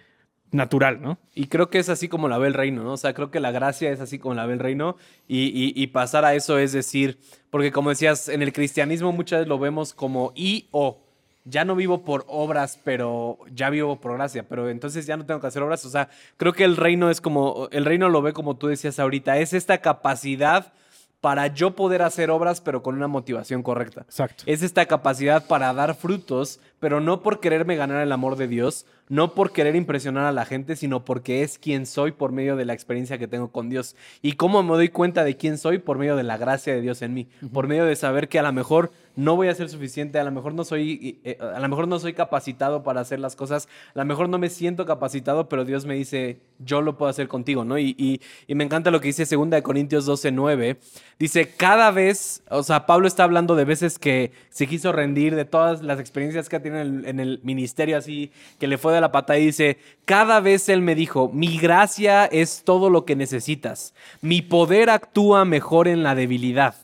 [0.51, 1.21] natural, ¿no?
[1.33, 2.95] Y creo que es así como la ve el reino, ¿no?
[2.95, 4.97] O sea, creo que la gracia es así como la ve el reino
[5.29, 7.19] y, pasar a eso es decir,
[7.51, 11.07] porque como decías, en el cristianismo muchas veces lo vemos como y o.
[11.45, 15.41] Ya no vivo por obras, pero ya vivo por gracia, pero entonces ya no tengo
[15.41, 15.85] que hacer obras.
[15.85, 18.99] O sea, creo que el reino es como, el reino lo ve como tú decías
[18.99, 20.73] ahorita, es esta capacidad
[21.21, 24.03] para yo poder hacer obras, pero con una motivación correcta.
[24.03, 24.45] Exacto.
[24.47, 28.87] Es esta capacidad para dar frutos, pero no por quererme ganar el amor de Dios,
[29.09, 32.65] no por querer impresionar a la gente, sino porque es quien soy por medio de
[32.65, 33.97] la experiencia que tengo con Dios.
[34.23, 35.79] ¿Y cómo me doy cuenta de quién soy?
[35.79, 38.43] Por medio de la gracia de Dios en mí, por medio de saber que a
[38.43, 41.69] lo mejor no voy a ser suficiente, a lo mejor no soy, eh, a lo
[41.69, 45.49] mejor no soy capacitado para hacer las cosas, a lo mejor no me siento capacitado,
[45.49, 47.79] pero Dios me dice, yo lo puedo hacer contigo, ¿no?
[47.79, 50.79] Y, me encanta lo que dice 2 Corintios 12, 9.
[51.19, 55.45] Dice, cada vez, o sea, Pablo está hablando de veces que se quiso rendir, de
[55.45, 59.13] todas las experiencias que en el, en el ministerio así, que le fue de la
[59.13, 63.95] pata y dice, cada vez él me dijo, mi gracia es todo lo que necesitas,
[64.21, 66.75] mi poder actúa mejor en la debilidad.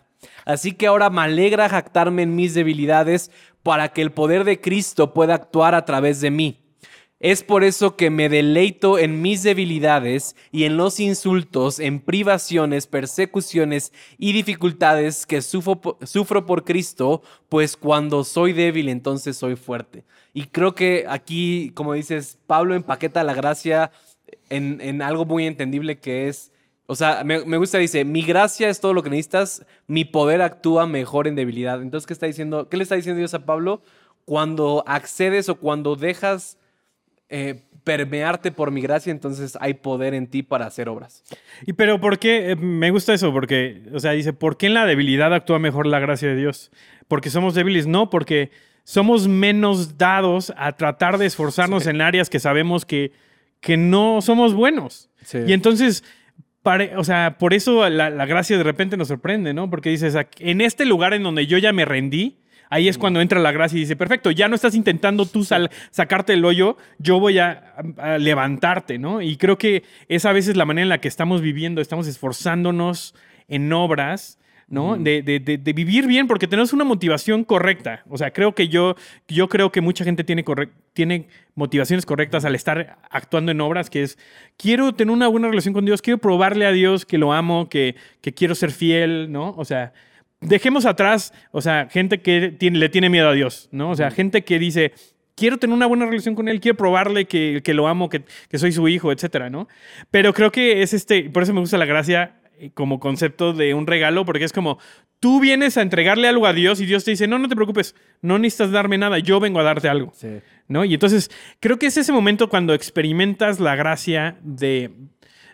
[0.45, 3.31] Así que ahora me alegra jactarme en mis debilidades
[3.63, 6.66] para que el poder de Cristo pueda actuar a través de mí.
[7.19, 12.87] Es por eso que me deleito en mis debilidades y en los insultos, en privaciones,
[12.87, 15.81] persecuciones y dificultades que sufro,
[16.47, 20.05] por Cristo, pues cuando soy débil entonces soy fuerte.
[20.35, 23.93] Y creo que aquí, como dices, Pablo empaqueta la gracia
[24.51, 26.53] en, algo muy entendible que es,
[26.87, 30.43] o sea, me, me, gusta, dice, mi gracia es todo lo que necesitas, mi poder
[30.43, 31.81] actúa mejor en debilidad.
[31.81, 32.69] Entonces, ¿qué está diciendo?
[32.69, 33.81] ¿Qué le está diciendo Dios a Pablo?
[34.27, 36.59] Cuando accedes o cuando dejas
[37.29, 41.23] eh, permearte por mi gracia, entonces hay poder en ti para hacer obras.
[41.67, 42.51] Y pero ¿por qué?
[42.51, 45.87] Eh, me gusta eso, porque, o sea, dice, ¿por qué en la debilidad actúa mejor
[45.87, 46.73] la gracia de Dios?
[47.07, 48.51] Porque somos débiles, no, porque
[48.83, 53.13] somos menos dados a tratar de esforzarnos en áreas que sabemos que,
[53.61, 55.11] que no somos buenos.
[55.47, 56.03] Y entonces,
[56.97, 59.71] o sea, por eso la, la, gracia de repente nos sorprende, ¿no?
[59.71, 62.39] Porque dices, en este lugar en donde yo ya me rendí,
[62.71, 66.33] Ahí es cuando entra la gracia y dice, perfecto, ya no estás intentando tú sacarte
[66.33, 67.75] el hoyo, yo voy a,
[68.19, 69.23] levantarte, ¿no?
[69.23, 73.15] Y creo que es a veces la manera en la que estamos viviendo, estamos esforzándonos
[73.49, 74.97] en obras, ¿no?
[74.97, 75.21] De,
[75.75, 78.03] vivir bien porque tenemos una motivación correcta.
[78.09, 78.97] O sea, creo que yo,
[79.29, 80.45] yo creo que mucha gente tiene,
[80.93, 84.19] tiene motivaciones correctas al estar actuando en obras, que es,
[84.57, 87.95] quiero tener una buena relación con Dios, quiero probarle a Dios que lo amo, que,
[88.21, 89.55] que quiero ser fiel, ¿no?
[89.57, 89.93] O sea,
[90.47, 93.91] dejemos atrás, o sea, gente que tiene, le tiene miedo a Dios, ¿no?
[93.91, 94.93] O sea, gente que dice,
[95.35, 98.89] quiero tener una buena relación con Él, quiero probarle que, lo amo, que, soy su
[98.89, 99.69] hijo, etcétera, ¿no?
[100.11, 103.75] Pero creo que es este, por eso me gusta la gracia eh, como concepto de
[103.75, 104.79] un regalo, porque es como,
[105.21, 107.95] tú vienes a entregarle algo a Dios y Dios te dice, no, no te preocupes,
[108.23, 110.13] no necesitas darme nada, yo vengo a darte algo,
[110.69, 110.85] ¿no?
[110.85, 111.31] Y entonces,
[111.61, 114.91] creo que es ese momento cuando experimentas la gracia de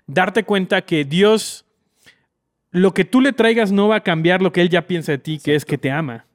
[0.06, 1.64] darte cuenta que Dios
[2.72, 5.18] lo que tú le traigas no va a cambiar lo que él ya piensa de
[5.18, 6.26] ti, que es que te ama.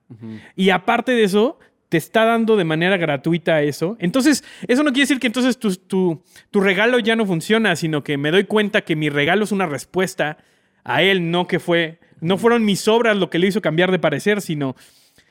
[0.56, 3.98] Y aparte de eso, te está dando de manera gratuita eso.
[4.00, 6.22] Entonces, eso no quiere decir que entonces tu,
[6.52, 9.66] tu, regalo ya no funciona, sino que me doy cuenta que mi regalo es una
[9.66, 10.38] respuesta
[10.84, 14.00] a él, no que fue, no fueron mis obras lo que le hizo cambiar de
[14.00, 14.76] parecer, sino,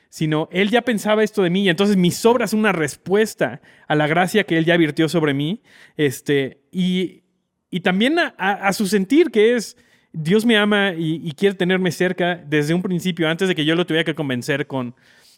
[0.09, 1.63] sino él ya pensaba esto de mí.
[1.63, 5.33] Y entonces mis obras son una respuesta a la gracia que él ya virtió sobre
[5.33, 5.61] mí,
[5.95, 7.23] este, y,
[7.71, 9.77] y también a su sentir que es
[10.17, 13.85] Dios me ama y, quiere tenerme cerca desde un principio, antes de que yo lo
[13.85, 14.95] tuviera que convencer con,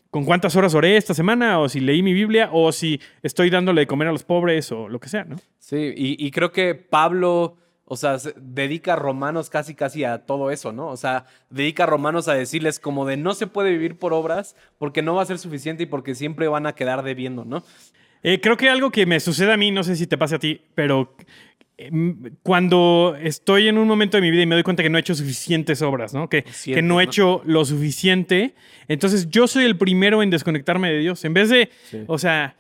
[0.10, 3.82] con cuántas horas oré esta semana, o si leí mi Biblia, o si estoy dándole
[3.82, 5.36] de comer a los pobres, o lo que sea, ¿no?
[5.60, 10.72] Sí, y, creo que Pablo, o sea, dedica a Romanos casi, casi a todo eso,
[10.72, 10.88] ¿no?
[10.88, 14.56] O sea, dedica a Romanos a decirles como de no se puede vivir por obras
[14.78, 17.64] porque no va a ser suficiente y porque siempre van a quedar debiendo, ¿no?
[18.22, 20.40] Eh, creo que algo que me sucede a mí, no sé si te pasa a
[20.40, 21.16] ti, pero
[22.44, 25.02] cuando estoy en un momento de mi vida y me doy cuenta que no he
[25.02, 26.30] hecho suficientes obras, ¿no?
[26.30, 28.54] Que, que no he hecho lo suficiente,
[28.88, 31.24] entonces yo soy el primero en desconectarme de Dios.
[31.24, 31.70] En vez de,
[32.08, 32.56] o sea,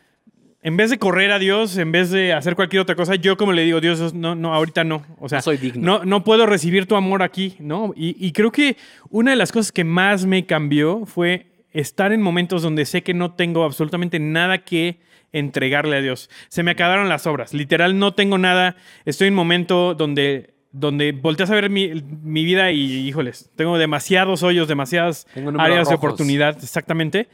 [0.62, 3.52] en vez de correr a Dios, en vez de hacer cualquier otra cosa, yo como
[3.52, 5.06] le digo, Dios, no, no, ahorita no.
[5.20, 6.04] O sea, no, soy digno.
[6.06, 7.94] no, puedo recibir tu amor aquí, ¿no?
[7.96, 8.78] Y, y creo que
[9.10, 13.14] una de las cosas que más me cambió fue estar en momentos donde sé que
[13.14, 15.00] no tengo absolutamente nada que
[15.32, 16.30] entregarle a Dios.
[16.50, 17.54] Se me acabaron las obras.
[17.54, 18.76] Literal, no tengo nada.
[19.06, 23.78] Estoy en un momento donde, donde volteas a ver mi, mi vida y, híjoles, tengo
[23.78, 27.28] demasiados hoyos, demasiadas áreas de oportunidad, exactamente.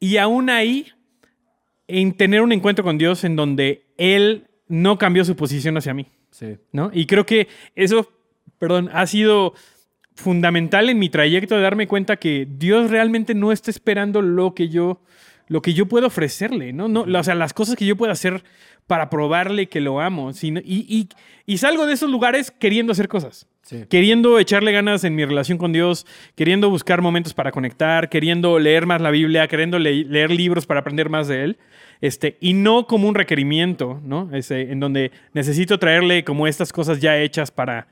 [0.00, 0.88] Y aún ahí,
[1.86, 6.06] en tener un encuentro con Dios en donde Él no cambió su posición hacia mí.
[6.30, 6.56] Sí.
[6.72, 6.90] ¿no?
[6.94, 8.10] Y creo que eso,
[8.58, 9.54] perdón, ha sido
[10.14, 14.68] fundamental en mi trayecto de darme cuenta que Dios realmente no está esperando lo que
[14.68, 15.02] yo,
[15.48, 16.88] lo que yo puedo ofrecerle, ¿no?
[16.88, 18.42] no o sea, las cosas que yo puedo hacer
[18.86, 20.32] para probarle que lo amo.
[20.32, 21.08] sino- y, y-
[21.46, 23.46] y salgo de esos lugares queriendo hacer cosas.
[23.62, 23.84] Sí.
[23.88, 28.86] Queriendo echarle ganas en mi relación con Dios, queriendo buscar momentos para conectar, queriendo leer
[28.86, 31.58] más la Biblia, queriendo le- leer libros para aprender más de Él,
[32.00, 34.28] este, y no como un requerimiento, ¿no?
[34.32, 37.86] Ese, en donde necesito traerle como estas cosas ya hechas para,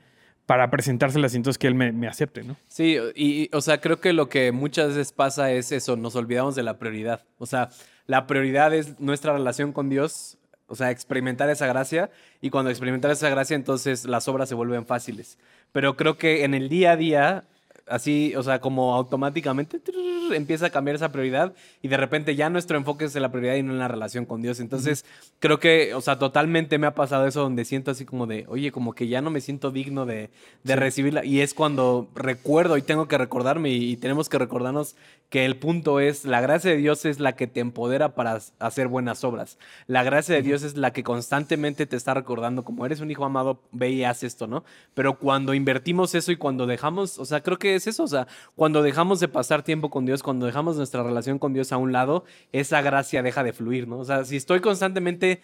[0.51, 2.57] para presentárselas y entonces que Él me, me acepte, ¿no?
[2.67, 6.17] Sí, y, y, o sea, creo que lo que muchas veces pasa es eso, nos
[6.17, 7.23] olvidamos de la prioridad.
[7.37, 7.69] O sea,
[8.05, 10.37] la prioridad es nuestra relación con Dios,
[10.67, 12.09] o sea, experimentar esa gracia,
[12.41, 15.37] y cuando experimentar esa gracia, entonces las obras se vuelven fáciles.
[15.71, 17.45] Pero creo que en el día a día,
[17.91, 22.49] así, o sea, como automáticamente trrr, empieza a cambiar esa prioridad y de repente ya
[22.49, 24.59] nuestro enfoque es en la prioridad y no en la relación con Dios.
[24.59, 25.05] Entonces,
[25.39, 28.71] creo que, o sea, totalmente me ha pasado eso donde siento así como de, oye,
[28.71, 30.29] como que ya no me siento digno de,
[30.63, 31.25] de recibirla.
[31.25, 34.95] Y es cuando recuerdo y tengo que recordarme y, y tenemos que recordarnos
[35.31, 38.89] que el punto es, la gracia de Dios es la que te empodera para hacer
[38.89, 39.57] buenas obras.
[39.87, 43.23] La gracia de Dios es la que constantemente te está recordando, como eres un hijo
[43.23, 44.65] amado, ve y haz esto, ¿no?
[44.93, 48.27] Pero cuando invertimos eso y cuando dejamos, o sea, creo que es eso, o sea,
[48.55, 51.91] cuando dejamos de pasar tiempo con Dios, cuando dejamos nuestra relación con Dios a un
[51.91, 53.99] lado, esa gracia deja de fluir, ¿no?
[53.99, 55.41] O sea, si estoy constantemente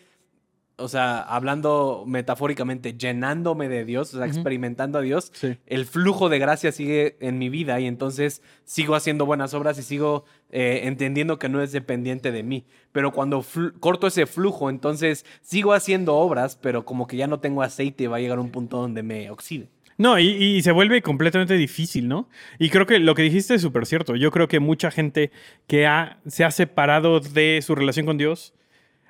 [0.79, 5.57] o sea, hablando metafóricamente, llenándome de Dios, o sea, experimentando a Dios, Sí.
[5.65, 9.81] el flujo de gracia sigue en mi vida y entonces sigo haciendo buenas obras y
[9.81, 12.63] sigo eh, entendiendo que no es dependiente de mí.
[12.91, 13.43] Pero cuando
[13.79, 18.07] corto ese flujo, entonces sigo haciendo obras, pero como que ya no tengo aceite y
[18.07, 19.69] va a llegar un punto donde me oxide.
[19.97, 22.29] No, y, y se vuelve completamente difícil, ¿no?
[22.59, 24.15] Y creo que lo que dijiste es súper cierto.
[24.15, 25.31] Yo creo que mucha gente
[25.65, 28.53] que ha, se ha separado de su relación con Dios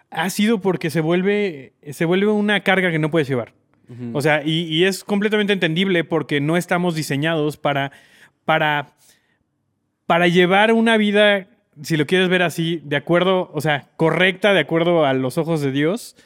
[0.09, 3.53] ha sido porque se vuelve, se vuelve una carga que no puedes llevar.
[4.11, 7.93] O sea, y, y es completamente entendible porque no estamos diseñados para,
[8.43, 8.97] para,
[10.05, 11.47] para llevar una vida,
[11.81, 15.61] si lo quieres ver así, de acuerdo, o sea, correcta, de acuerdo a los ojos
[15.61, 16.17] de Dios,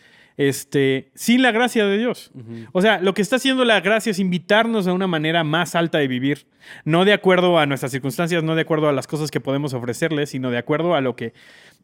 [0.50, 2.32] este, sin la gracia de Dios.
[2.72, 6.00] O sea, lo que está haciendo la gracia es invitarnos a una manera más alta
[6.00, 6.48] de vivir,
[6.84, 10.26] no de acuerdo a nuestras circunstancias, no de acuerdo a las cosas que podemos ofrecerle,
[10.26, 11.34] sino de acuerdo a lo que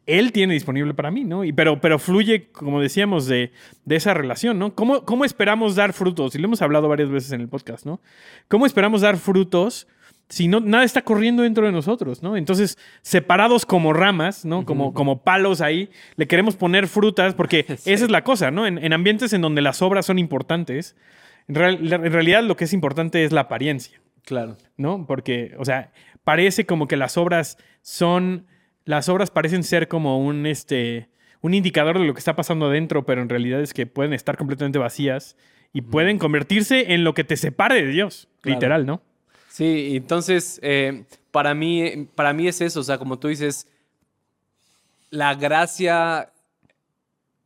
[0.06, 1.44] él tiene disponible para mí, ¿no?
[1.44, 3.52] Y pero, pero fluye, como decíamos, de,
[3.84, 4.74] de esa relación, ¿no?
[4.74, 6.34] ¿Cómo, ¿Cómo esperamos dar frutos?
[6.34, 8.00] Y lo hemos hablado varias veces en el podcast, ¿no?
[8.48, 9.86] ¿Cómo esperamos dar frutos
[10.28, 12.36] si no, nada está corriendo dentro de nosotros, ¿no?
[12.36, 14.64] Entonces, separados como ramas, ¿no?
[14.66, 17.92] Como, como palos ahí, le queremos poner frutas, porque Sí.
[17.92, 18.66] esa es la cosa, ¿no?
[18.66, 20.96] En, en ambientes en donde las obras son importantes,
[21.48, 24.00] en, real- en realidad lo que es importante es la apariencia.
[24.24, 24.56] Claro.
[24.76, 25.06] ¿no?
[25.06, 25.90] Porque, o sea,
[26.24, 28.44] parece como que las obras son,
[28.84, 31.08] las obras parecen ser como un, este,
[31.40, 34.36] un indicador de lo que está pasando adentro, pero en realidad es que pueden estar
[34.36, 35.38] completamente vacías
[35.72, 38.56] y pueden convertirse en lo que te separe de Dios, Claro.
[38.58, 39.00] literal, ¿no?
[39.58, 43.66] Sí, entonces, eh, para, mí, para mí es eso, o sea, como tú dices,
[45.10, 46.30] la gracia,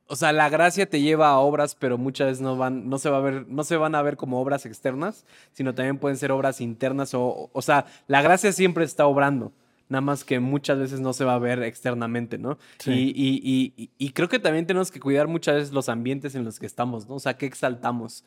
[0.08, 3.08] o sea, la gracia te lleva a obras, pero muchas veces no van, no se
[3.08, 6.32] va a ver, no se van a ver como obras externas, sino también pueden ser
[6.32, 9.50] obras internas, o, o sea, la gracia siempre está obrando.
[9.92, 12.56] Nada más que muchas veces no se va a ver externamente, ¿no?
[12.78, 12.90] Sí.
[12.92, 16.44] Y, y- y- y- creo que también tenemos que cuidar muchas veces los ambientes en
[16.44, 17.16] los que estamos, ¿no?
[17.16, 18.24] O sea, qué exaltamos.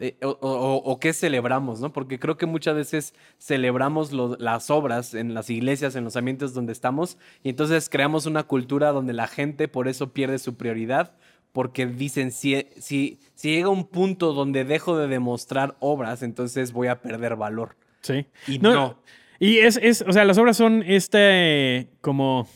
[0.00, 1.90] Eh, o, o- o qué celebramos, ¿no?
[1.92, 6.52] Porque creo que muchas veces celebramos lo- las obras en las iglesias, en los ambientes
[6.52, 11.12] donde estamos, y entonces creamos una cultura donde la gente por eso pierde su prioridad,
[11.52, 16.88] porque dicen, si, si, si llega un punto donde dejo de demostrar obras, entonces voy
[16.88, 17.76] a perder valor.
[18.02, 18.26] Sí.
[18.46, 18.98] Y no.
[19.38, 22.48] Y es, es, o sea, las obras son este, como,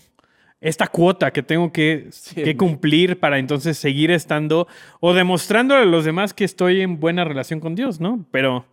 [0.60, 2.42] esta cuota que tengo que, Sí.
[2.42, 4.66] que cumplir para entonces seguir estando
[5.00, 8.26] o demostrando a los demás que estoy en buena relación con Dios, ¿no?
[8.30, 8.66] Pero,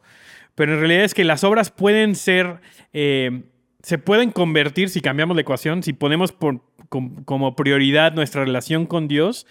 [0.56, 2.60] pero en realidad es que las obras pueden ser,
[2.94, 3.44] eh,
[3.84, 8.86] se pueden convertir si cambiamos la ecuación, si ponemos por- com- como prioridad nuestra relación
[8.86, 9.46] con Dios.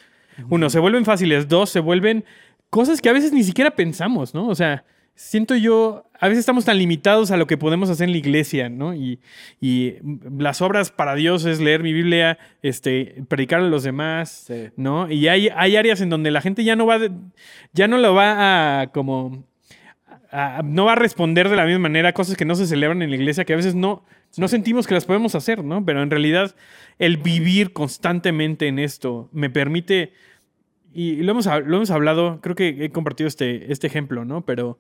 [0.50, 1.48] Uno, se vuelven fáciles.
[1.48, 2.24] Dos, se vuelven
[2.68, 4.48] cosas que a veces ni siquiera pensamos, ¿no?
[4.48, 4.84] O sea,
[5.16, 8.68] siento yo, a veces estamos tan limitados a lo que podemos hacer en la iglesia,
[8.68, 8.94] ¿no?
[8.94, 9.18] Y,
[9.60, 9.94] y
[10.38, 14.68] las obras para Dios es leer mi Biblia, este, predicar a los demás, Sí.
[14.76, 15.10] ¿no?
[15.10, 16.98] Y hay, hay áreas en donde la gente ya no va,
[17.72, 19.44] ya no lo va a como
[20.30, 23.00] a- no va a responder de la misma manera a cosas que no se celebran
[23.02, 24.04] en la iglesia, que a veces no,
[24.36, 25.84] no sentimos que las podemos hacer, ¿no?
[25.84, 26.54] Pero en realidad
[26.98, 30.12] el vivir constantemente en esto me permite,
[30.92, 34.44] y lo hemos, lo hemos hablado, creo que he compartido este, este ejemplo, ¿no?
[34.44, 34.78] Pero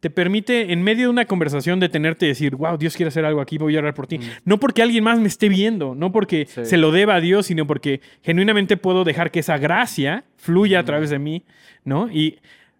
[0.00, 3.40] te permite en medio de una conversación detenerte y decir, wow, Dios quiere hacer algo
[3.40, 4.18] aquí, voy a orar por ti.
[4.44, 6.64] No porque alguien más me esté viendo, no porque Sí.
[6.64, 10.84] se lo deba a Dios, sino porque genuinamente puedo dejar que esa gracia fluya a
[10.84, 11.44] través de mí,
[11.84, 12.10] ¿no?
[12.10, 12.38] Y,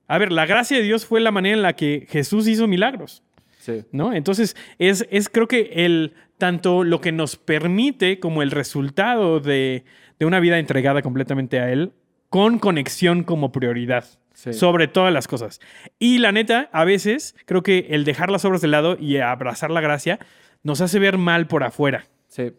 [0.08, 3.22] a ver, la gracia de Dios fue la manera en la que Jesús hizo milagros.
[3.58, 3.82] Sí.
[3.92, 4.14] ¿no?
[4.14, 9.84] Entonces, es, es creo que el, tanto lo que nos permite como el resultado de,
[10.18, 11.92] de una vida entregada completamente a Él,
[12.30, 14.04] con conexión como prioridad.
[14.40, 14.54] Sí.
[14.54, 15.60] Sobre todas las cosas.
[15.98, 19.70] Y la neta, a veces creo que el dejar las obras de lado y abrazar
[19.70, 20.18] la gracia
[20.62, 22.52] nos hace ver mal por afuera, Sí.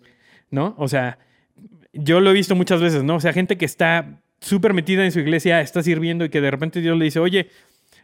[0.51, 0.75] ¿no?
[0.77, 1.17] O sea,
[1.91, 3.15] yo lo he visto muchas veces, ¿no?
[3.15, 6.51] O sea, gente que está súper metida en su iglesia, está sirviendo y que de
[6.51, 7.49] repente Dios le dice, oye,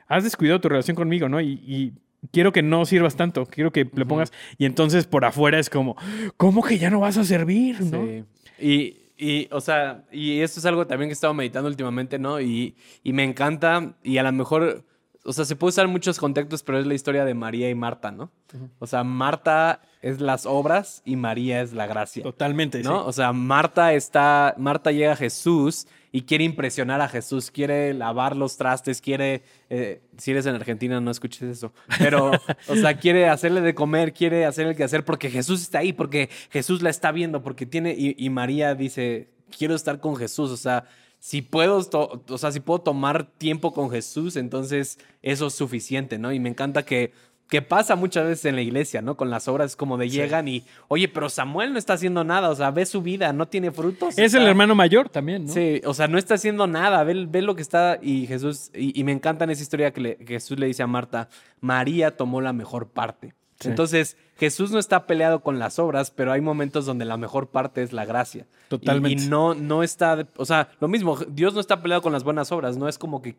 [0.08, 1.40] has descuidado tu relación conmigo, ¿no?
[1.40, 1.94] Y, y
[2.32, 4.34] quiero que no sirvas tanto, quiero que le pongas.
[4.58, 5.96] Y entonces por afuera es como,
[6.36, 7.80] ¿cómo que ya no vas a servir?
[7.82, 8.06] ¿no?
[8.06, 8.24] Sí.
[8.60, 12.40] Y, y, o sea, y esto es algo también que he estado meditando últimamente, ¿no?
[12.40, 14.84] Y, y me encanta, y a lo mejor,
[15.24, 18.12] o sea, se puede usar muchos contextos, pero es la historia de María y Marta,
[18.12, 18.32] ¿no?
[18.80, 22.24] O sea, Marta es las obras y María es la gracia.
[22.24, 23.02] Totalmente, ¿no?
[23.02, 23.06] sí.
[23.08, 25.88] O sea, Marta está, Marta llega a Jesús
[26.18, 31.00] y quiere impresionar a Jesús, quiere lavar los trastes, quiere, eh, si eres en Argentina
[31.00, 32.32] no escuches eso, pero,
[32.68, 36.32] o sea, quiere hacerle de comer, quiere hacerle que hacer porque Jesús está ahí, porque
[36.50, 40.86] Jesús la está viendo, porque tiene, y, María dice, quiero estar con Jesús, o sea,
[41.20, 41.88] si puedo,
[42.28, 46.34] o sea, si puedo tomar tiempo con Jesús, entonces eso es suficiente, ¿no?
[46.34, 47.14] Y me encanta que,
[47.50, 49.16] que pasa muchas veces en la iglesia, ¿no?
[49.16, 52.56] Con las obras como de llegan y, oye, pero Samuel no está haciendo nada, o
[52.56, 54.18] sea, ve su vida, no tiene frutos.
[54.18, 55.54] Es el hermano mayor también, ¿no?
[55.54, 59.00] Sí, o sea, no está haciendo nada, ve, ve lo que está y Jesús, y,
[59.00, 61.30] y me encanta en esa historia que, le- que Jesús le dice a Marta,
[61.62, 63.34] María tomó la mejor parte.
[63.60, 63.70] Sí.
[63.70, 67.82] Entonces, Jesús no está peleado con las obras, pero hay momentos donde la mejor parte
[67.82, 68.46] es la gracia.
[68.68, 69.24] Totalmente.
[69.24, 72.52] Y, no, no está, o sea, lo mismo, Dios no está peleado con las buenas
[72.52, 73.36] obras, no es como que,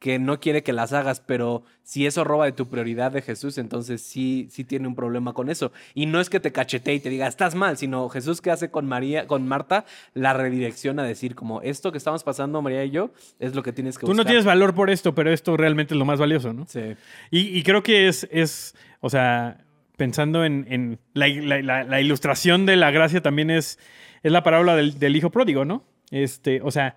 [0.00, 3.58] que no quiere que las hagas, pero si eso roba de tu prioridad de Jesús,
[3.58, 5.70] entonces sí, sí tiene un problema con eso.
[5.94, 8.70] Y no es que te cachetee y te diga, estás mal, sino Jesús que hace
[8.70, 12.90] con María, con Marta, la redirección a decir como, esto que estamos pasando, María y
[12.90, 14.26] yo, es lo que tienes que Tú no buscar".
[14.26, 16.66] tienes valor por esto, pero esto realmente es lo más valioso, ¿no?
[16.66, 16.96] Sí.
[17.30, 19.64] Y, y creo que es, es, o sea,
[19.96, 23.78] pensando en, en la, la- la- la ilustración de la gracia también es,
[24.22, 25.84] es la parábola del, del hijo pródigo, ¿no?
[26.10, 26.96] Este, o sea,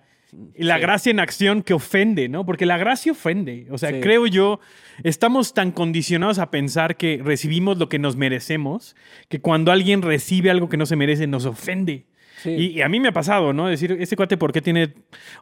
[0.56, 0.80] la Sí.
[0.80, 2.44] gracia en acción que ofende, ¿no?
[2.44, 3.66] Porque la gracia ofende.
[3.70, 4.00] O sea, Sí.
[4.00, 4.58] creo yo,
[5.04, 8.96] estamos tan condicionados a pensar que recibimos lo que nos merecemos,
[9.28, 12.06] que cuando alguien recibe algo que no se merece, nos ofende.
[12.44, 12.50] Sí.
[12.50, 13.66] Y, y a mí me ha pasado, ¿no?
[13.68, 14.92] Decir, ese cuate, ¿por qué tiene,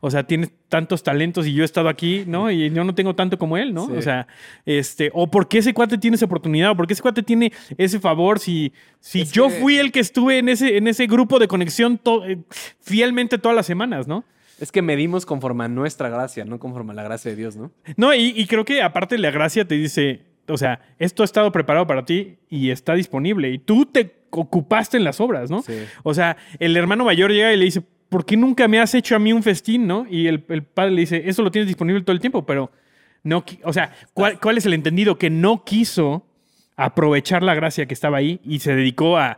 [0.00, 2.50] o sea, tiene tantos talentos y yo he estado aquí, ¿no?
[2.50, 3.86] Y yo no tengo tanto como él, ¿no?
[3.88, 3.92] Sí.
[3.96, 4.26] O sea,
[4.64, 7.52] este, o por qué ese cuate tiene esa oportunidad, o por qué ese cuate tiene
[7.76, 11.06] ese favor, si, si Es yo que- fui el que estuve en ese, en ese
[11.08, 12.38] grupo de conexión to- eh,
[12.80, 14.24] fielmente todas las semanas, ¿no?
[14.60, 17.72] Es que medimos conforme a nuestra gracia, no conforme a la gracia de Dios, ¿no?
[17.96, 21.52] No, y, y creo que aparte la gracia te dice, o sea, esto ha estado
[21.52, 25.62] preparado para ti y está disponible, y tú te ocupaste en las obras, ¿no?
[25.62, 25.74] Sí.
[26.02, 29.16] O sea, el hermano mayor llega y le dice, ¿por qué nunca me has hecho
[29.16, 30.06] a mí un festín, no?
[30.08, 32.70] Y el, el padre le dice, eso lo tienes disponible todo el tiempo, pero
[33.22, 35.16] no, o sea, ¿cuál, cuál es el entendido?
[35.16, 36.26] Que no quiso
[36.76, 39.36] aprovechar la gracia que estaba ahí y se dedicó a,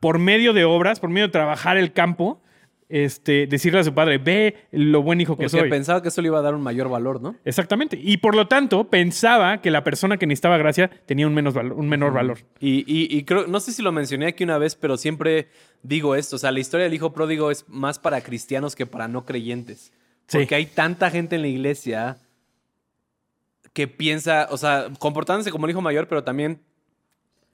[0.00, 2.42] por medio de obras, por medio de trabajar el campo,
[2.88, 5.70] este, decirle a su padre, ve lo buen hijo que Porque soy.
[5.70, 7.34] pensaba que eso le iba a dar un mayor valor, ¿no?
[7.44, 7.98] Exactamente.
[8.00, 11.72] Y por lo tanto, pensaba que la persona que necesitaba gracia tenía un, menos valor,
[11.76, 12.38] un menor valor.
[12.60, 15.48] Y, y- y creo, no sé si lo mencioné aquí una vez, pero siempre
[15.82, 16.36] digo esto.
[16.36, 19.92] O sea, la historia del hijo pródigo es más para cristianos que para no creyentes.
[20.28, 20.38] Sí.
[20.38, 22.18] Porque hay tanta gente en la iglesia
[23.72, 26.60] que piensa, o sea, comportándose como el hijo mayor, pero también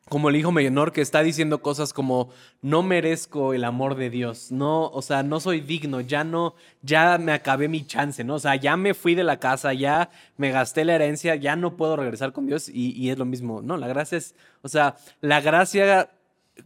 [0.09, 2.30] como el hijo menor que está diciendo cosas como
[2.61, 7.18] no merezco el amor de Dios, no, o sea, no soy digno, ya no, ya
[7.18, 8.34] me acabé mi chance, ¿no?
[8.34, 11.76] O sea, ya me fui de la casa, ya me gasté la herencia, ya no
[11.76, 15.40] puedo regresar con Dios y, es lo mismo, no, la gracia es, o sea, la
[15.40, 16.11] gracia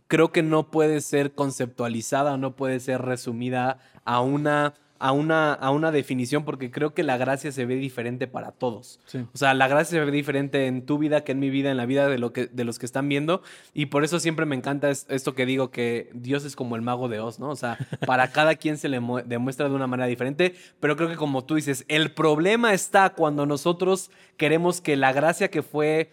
[0.09, 5.71] creo que no puede ser conceptualizada, no puede ser resumida a una, a una, a
[5.71, 9.01] una definición, porque creo que la gracia se ve diferente para todos.
[9.07, 9.19] Sí.
[9.33, 11.77] O sea, la gracia se ve diferente en tu vida que en mi vida, en
[11.77, 13.43] la vida de, lo que, de los que están viendo.
[13.75, 16.83] Y por eso siempre me encanta es- esto que digo, que Dios es como el
[16.83, 17.51] mago de Oz, ¿no?
[17.51, 17.77] O sea,
[18.07, 20.55] para cada quien se le mu- demuestra de una manera diferente.
[20.81, 25.49] Pero creo que como tú dices, el problema está cuando nosotros queremos que la gracia
[25.51, 26.13] que fue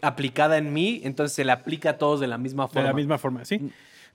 [0.00, 2.88] aplicada en mí, entonces se le aplica a todos de la misma De forma.
[2.88, 3.70] la misma forma, sí.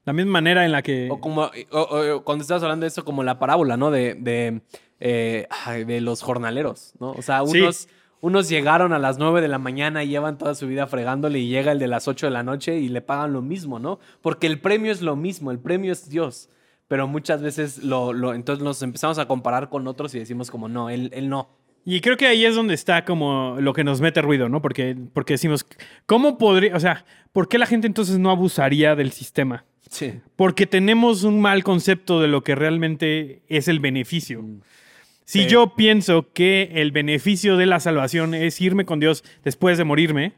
[0.08, 1.10] La misma manera en la que...
[1.12, 3.91] O como o- o- cuando estabas hablando de eso, como la parábola, ¿no?
[3.91, 4.62] De, de,
[5.01, 5.47] eh,
[5.86, 7.12] de los jornaleros, ¿no?
[7.12, 7.60] O sea, Sí.
[7.60, 7.89] unos,
[8.22, 11.49] unos llegaron a las 9 de la mañana y llevan toda su vida fregándole y
[11.49, 13.99] llega el de las 8 de la noche y le pagan lo mismo, ¿no?
[14.22, 16.49] Porque el premio es lo mismo, el premio es Dios.
[16.88, 20.70] Pero muchas veces lo, lo entonces nos empezamos a comparar con otros y decimos como,
[20.70, 21.49] no, él, él no.
[21.84, 24.62] Y creo que ahí es donde está como lo que nos mete ruido, ¿no?
[24.62, 25.66] Porque, porque decimos,
[26.05, 27.03] ¿cómo podría, o sea,
[27.34, 29.66] ¿por qué la gente entonces no abusaría del sistema?
[29.89, 30.13] Sí.
[30.35, 34.43] Porque tenemos un mal concepto de lo que realmente es el beneficio.
[35.25, 35.47] Si Sí.
[35.47, 40.33] yo pienso que el beneficio de la salvación es irme con Dios después de morirme,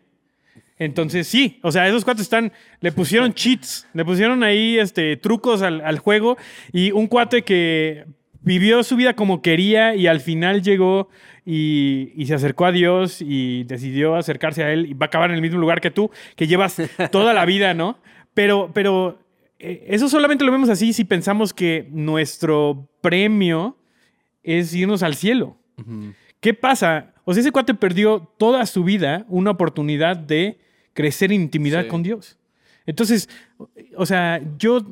[0.80, 5.62] entonces sí, o sea, esos cuates están, le pusieron cheats, le pusieron ahí este, trucos
[5.62, 6.38] al, al juego
[6.72, 8.06] y un cuate que
[8.41, 11.10] vivió su vida como quería y al final llegó
[11.45, 15.30] y, y se acercó a Dios y decidió acercarse a Él y va a acabar
[15.30, 16.78] en el mismo lugar que tú, que llevas
[17.12, 18.00] toda la vida, ¿no?
[18.34, 19.20] Pero, pero
[19.60, 23.78] eso solamente lo vemos así si pensamos que nuestro premio
[24.43, 25.57] es irnos al cielo.
[26.39, 27.14] ¿Qué pasa?
[27.26, 30.60] O sea, ese cuate perdió toda su vida una oportunidad de
[30.93, 31.88] crecer en intimidad Sí.
[31.89, 32.38] con Dios.
[32.86, 33.30] Entonces,
[33.95, 34.86] o sea, yo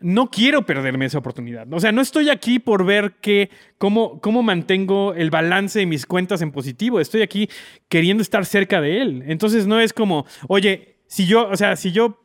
[0.00, 1.66] no quiero perderme esa oportunidad.
[1.72, 6.06] O sea, no estoy aquí por ver que, cómo, cómo mantengo el balance de mis
[6.06, 7.00] cuentas en positivo.
[7.00, 7.48] Estoy aquí
[7.88, 9.22] queriendo estar cerca de Él.
[9.26, 12.18] Entonces, no es como, oye, si yo, o sea, si yo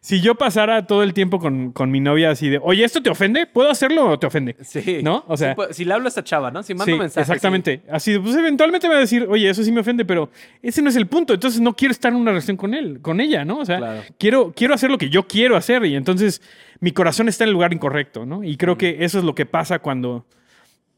[0.00, 3.10] si yo pasara todo el tiempo con, con mi novia así de, oye, ¿esto te
[3.10, 3.46] ofende?
[3.46, 4.56] ¿Puedo hacerlo o te ofende?
[4.62, 5.00] Sí.
[5.02, 5.24] ¿No?
[5.28, 6.62] O sea, Sí, pues, si le hablo a esta chava, ¿no?
[6.62, 7.28] Si mando Sí, mensajes.
[7.28, 7.82] exactamente.
[7.90, 10.30] Así, de, pues eventualmente me va a decir, oye, eso sí me ofende, pero
[10.62, 11.34] ese no es el punto.
[11.34, 13.58] Entonces no quiero estar en una relación con él, con ella, ¿no?
[13.58, 14.02] O sea, Claro.
[14.18, 16.42] quiero, quiero hacer lo que yo quiero hacer y entonces
[16.80, 18.44] mi corazón está en el lugar incorrecto, ¿no?
[18.44, 20.26] Y creo que eso es lo que pasa cuando,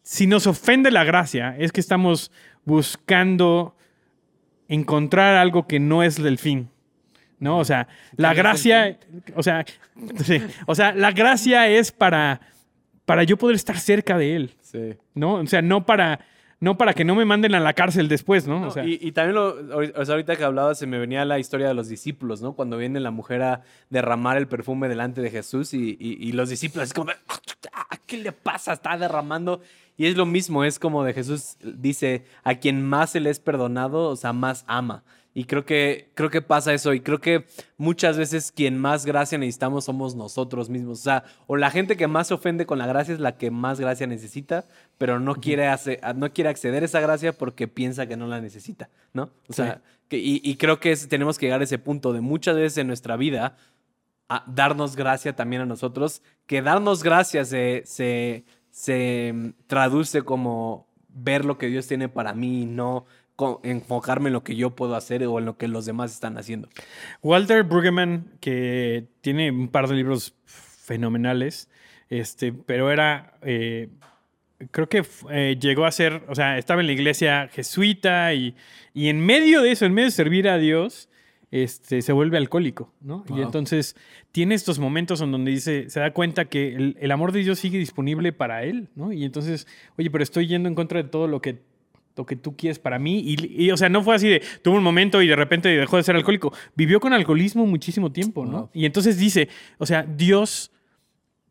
[0.02, 2.30] si nos ofende la gracia, es que estamos
[2.64, 3.74] buscando
[4.68, 6.68] encontrar algo que no es del fin.
[7.40, 7.58] ¿No?
[7.58, 8.98] O sea, la gracia,
[9.34, 9.64] o sea,
[10.24, 12.40] sí, o sea, la gracia es para,
[13.06, 14.50] para yo poder estar cerca de él.
[14.60, 14.94] Sí.
[15.14, 15.34] ¿no?
[15.34, 16.20] O sea, no para,
[16.60, 18.60] no para que no me manden a la cárcel después, ¿no?
[18.60, 19.56] No, o sea, y, y también lo,
[19.96, 22.52] o sea, ahorita que hablaba se me venía la historia de los discípulos, ¿no?
[22.52, 26.50] Cuando viene la mujer a derramar el perfume delante de Jesús y, y- y los
[26.50, 27.10] discípulos es como,
[27.72, 28.74] "Ah, ¿qué le pasa?
[28.74, 29.62] Está derramando.
[29.96, 33.40] Y es lo mismo, es como de Jesús dice, a quien más se le es
[33.40, 35.04] perdonado, o sea, más ama.
[35.32, 36.92] Y creo que, creo que pasa eso.
[36.92, 37.46] Y creo que
[37.78, 40.98] muchas veces quien más gracia necesitamos somos nosotros mismos.
[40.98, 43.50] O sea, o la gente que más se ofende con la gracia es la que
[43.52, 44.64] más gracia necesita,
[44.98, 48.40] pero no quiere, hace- no quiere acceder a esa gracia porque piensa que no la
[48.40, 49.30] necesita, ¿no?
[49.48, 49.80] O sea, Sí.
[50.08, 52.78] que- y, y creo que es- tenemos que llegar a ese punto de muchas veces
[52.78, 53.56] en nuestra vida
[54.28, 60.88] a darnos gracia también a nosotros, que darnos gracia se, se, se mm, traduce como
[61.08, 63.04] ver lo que Dios tiene para mí y no
[63.62, 66.68] enfocarme en lo que yo puedo hacer o en lo que los demás están haciendo.
[67.22, 71.68] Walter Brueggemann, que tiene un par de libros fenomenales,
[72.08, 73.88] este, pero era, eh,
[74.70, 78.56] creo que eh, llegó a ser, o sea, estaba en la iglesia jesuita y,
[78.94, 81.08] y en medio de eso, en medio de servir a Dios,
[81.50, 83.24] este, se vuelve alcohólico, ¿no?
[83.28, 83.96] Y entonces
[84.30, 87.58] tiene estos momentos en donde dice, se da cuenta que el, el amor de Dios
[87.58, 89.12] sigue disponible para él, ¿no?
[89.12, 89.66] Y entonces,
[89.98, 91.58] oye, pero estoy yendo en contra de todo lo que
[92.16, 93.20] lo que tú quieres para mí.
[93.20, 95.96] Y, y, o sea, no fue así de, tuvo un momento y de repente dejó
[95.96, 96.52] de ser alcohólico.
[96.74, 98.52] Vivió con alcoholismo muchísimo tiempo, ¿no?
[98.58, 98.70] Wow.
[98.74, 99.48] Y entonces dice,
[99.78, 100.70] o sea, Dios,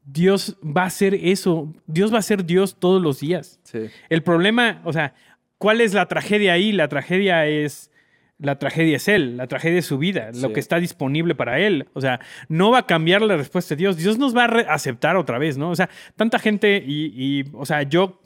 [0.05, 1.73] Dios va a hacer eso.
[1.87, 3.59] Dios va a ser Dios todos los días.
[3.63, 3.79] Sí.
[4.09, 5.13] El problema, o sea,
[5.57, 6.71] ¿cuál es la tragedia ahí?
[6.71, 7.91] La tragedia es,
[8.37, 10.53] la tragedia es Él, la tragedia es su vida, lo Sí.
[10.53, 11.87] que está disponible para Él.
[11.93, 13.97] O sea, no va a cambiar la respuesta de Dios.
[13.97, 15.69] Dios nos va a aceptar otra vez, ¿no?
[15.71, 18.21] O sea, tanta gente y, y, o sea, yo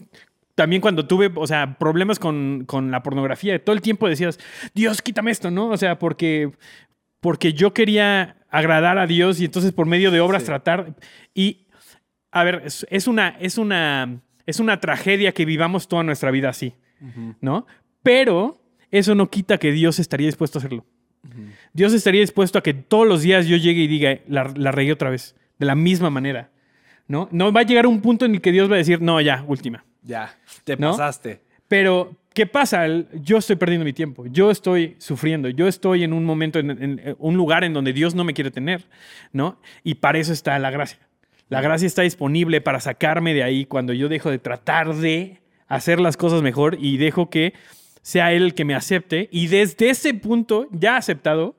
[0.56, 4.39] también cuando tuve, o sea, problemas con, con la pornografía, todo el tiempo decías,
[4.74, 5.70] Dios, quítame esto, ¿no?
[5.70, 6.51] O sea, porque,
[7.20, 10.47] porque yo quería agradar a Dios y entonces por medio de obras Sí.
[10.47, 10.95] tratar.
[11.34, 11.66] Y,
[12.32, 16.49] a ver, es, es una, es, una, es una tragedia que vivamos toda nuestra vida
[16.49, 16.76] así,
[17.41, 17.66] ¿no?
[18.04, 20.86] Pero eso no quita que Dios estaría dispuesto a hacerlo.
[21.72, 24.91] Dios estaría dispuesto a que todos los días yo llegue y diga, la, la regué
[24.91, 26.51] otra vez, de la misma manera,
[27.08, 27.30] ¿no?
[27.32, 29.43] No va a llegar un punto en el que Dios va a decir, no, ya,
[29.47, 29.86] última.
[30.04, 30.91] Ya, te ¿No?
[30.91, 31.41] pasaste.
[31.68, 32.86] Pero, ¿qué pasa?
[33.14, 34.26] Yo estoy perdiendo mi tiempo.
[34.28, 35.49] Yo estoy sufriendo.
[35.49, 38.34] Yo estoy en un momento, en, en- en un lugar en donde Dios no me
[38.34, 38.84] quiere tener,
[39.32, 39.60] ¿no?
[39.84, 40.99] Y para eso está la gracia.
[41.49, 45.99] La gracia está disponible para sacarme de ahí cuando yo dejo de tratar de hacer
[45.99, 47.54] las cosas mejor y dejo que
[48.01, 49.30] sea Él el que me acepte.
[49.32, 51.56] Y desde ese punto, ya aceptado,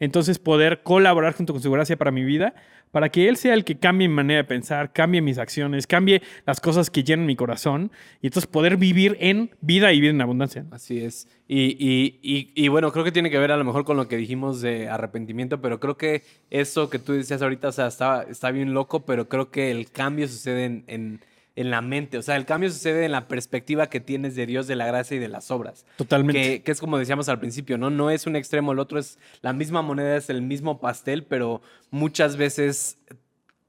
[0.00, 2.54] entonces poder colaborar junto con su gracia para mi vida,
[2.94, 6.22] para que Él sea el que cambie mi manera de pensar, cambie mis acciones, cambie
[6.46, 7.90] las cosas que llenan mi corazón,
[8.22, 10.64] y entonces poder vivir en vida y vida en abundancia.
[10.70, 11.26] Así es.
[11.48, 11.76] Y,
[12.22, 14.60] y- y- bueno, creo que tiene que ver a lo mejor con lo que dijimos
[14.60, 18.74] de arrepentimiento, pero creo que eso que tú decías ahorita, o sea, está, está bien
[18.74, 21.20] loco, pero creo que el cambio sucede en-
[21.56, 22.18] en la mente.
[22.18, 25.16] O sea, el cambio sucede en la perspectiva que tienes de Dios, de la gracia
[25.16, 25.86] y de las obras.
[25.96, 26.40] Totalmente.
[26.40, 27.90] Que, que es como decíamos al principio, ¿no?
[27.90, 31.62] No es un extremo, el otro es la misma moneda, es el mismo pastel, pero
[31.90, 32.98] muchas veces,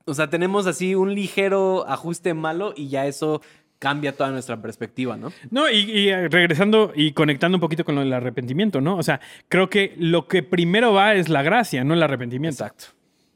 [0.06, 3.42] o sea, tenemos así un ligero ajuste malo y ya eso
[3.78, 5.32] cambia toda nuestra perspectiva, ¿no?
[5.52, 8.98] No, y, y, eh, regresando y conectando un poquito con lo del arrepentimiento, ¿no?
[8.98, 12.64] O sea, creo que lo que primero va es la gracia, no el arrepentimiento.
[12.64, 12.95] Exacto.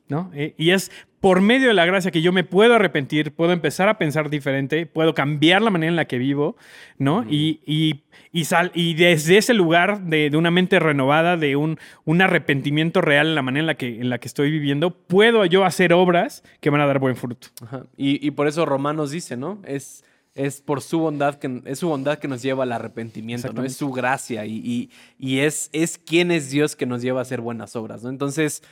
[0.10, 0.30] ¿No?
[0.34, 0.92] Eh, y es
[1.22, 4.86] por medio de la gracia que yo me puedo arrepentir, puedo empezar a pensar diferente,
[4.86, 6.58] puedo cambiar la manera en la que vivo,
[6.98, 7.26] ¿no?
[7.30, 11.78] y, y, y, sal, y desde ese lugar de, de, una mente renovada, de un,
[12.06, 15.46] un arrepentimiento real en la manera en la, que, en la que estoy viviendo, puedo
[15.46, 17.50] yo hacer obras que van a dar buen fruto.
[17.62, 17.86] Ajá.
[17.98, 19.60] Y, y por eso Romanos dice, ¿no?
[19.66, 20.04] Es
[20.36, 23.64] es por su bondad que es su bondad que nos lleva al arrepentimiento, ¿no?
[23.64, 27.24] Es su gracia y, y, y, es, es quién es Dios que nos lleva a
[27.24, 28.10] hacer buenas obras, ¿no?
[28.10, 28.64] Entonces,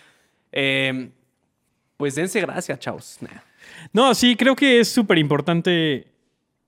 [0.53, 1.09] eh,
[1.97, 3.17] pues dense gracia, chavos.
[3.21, 3.41] Nah.
[3.93, 6.07] No, sí, creo que es súper importante.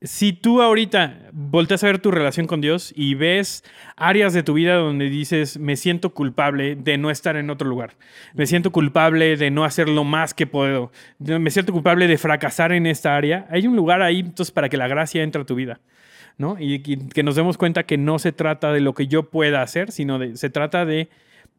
[0.02, 3.66] Si tú ahorita volteas a ver tu relación con Dios y ves
[3.98, 7.98] áreas de tu vida donde dices, me siento culpable de no estar en otro lugar,
[8.34, 12.72] me siento culpable de no hacer lo más que puedo, me siento culpable de fracasar
[12.72, 15.56] en esta área, hay un lugar ahí entonces para que la gracia entre a tu
[15.56, 15.82] vida.
[16.38, 16.56] ¿no?
[16.58, 19.62] Y, y que nos demos cuenta que no se trata de lo que yo pueda
[19.62, 21.10] hacer, sino de, se trata de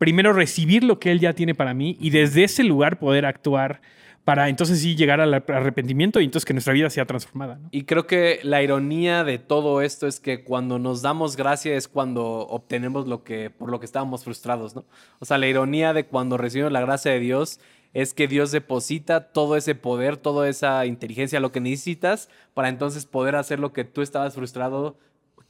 [0.00, 3.82] primero recibir lo que Él ya tiene para mí y desde ese lugar poder actuar
[4.24, 7.58] para entonces sí llegar al arrepentimiento y entonces que nuestra vida sea transformada.
[7.58, 7.68] ¿no?
[7.70, 11.86] Y creo que la ironía de todo esto es que cuando nos damos gracia es
[11.86, 14.86] cuando obtenemos lo que por lo que estábamos frustrados, ¿no?
[15.18, 17.60] O sea, la ironía de cuando recibimos la gracia de Dios
[17.92, 23.04] es que Dios deposita todo ese poder, toda esa inteligencia, lo que necesitas para entonces
[23.04, 24.96] poder hacer lo que tú estabas frustrado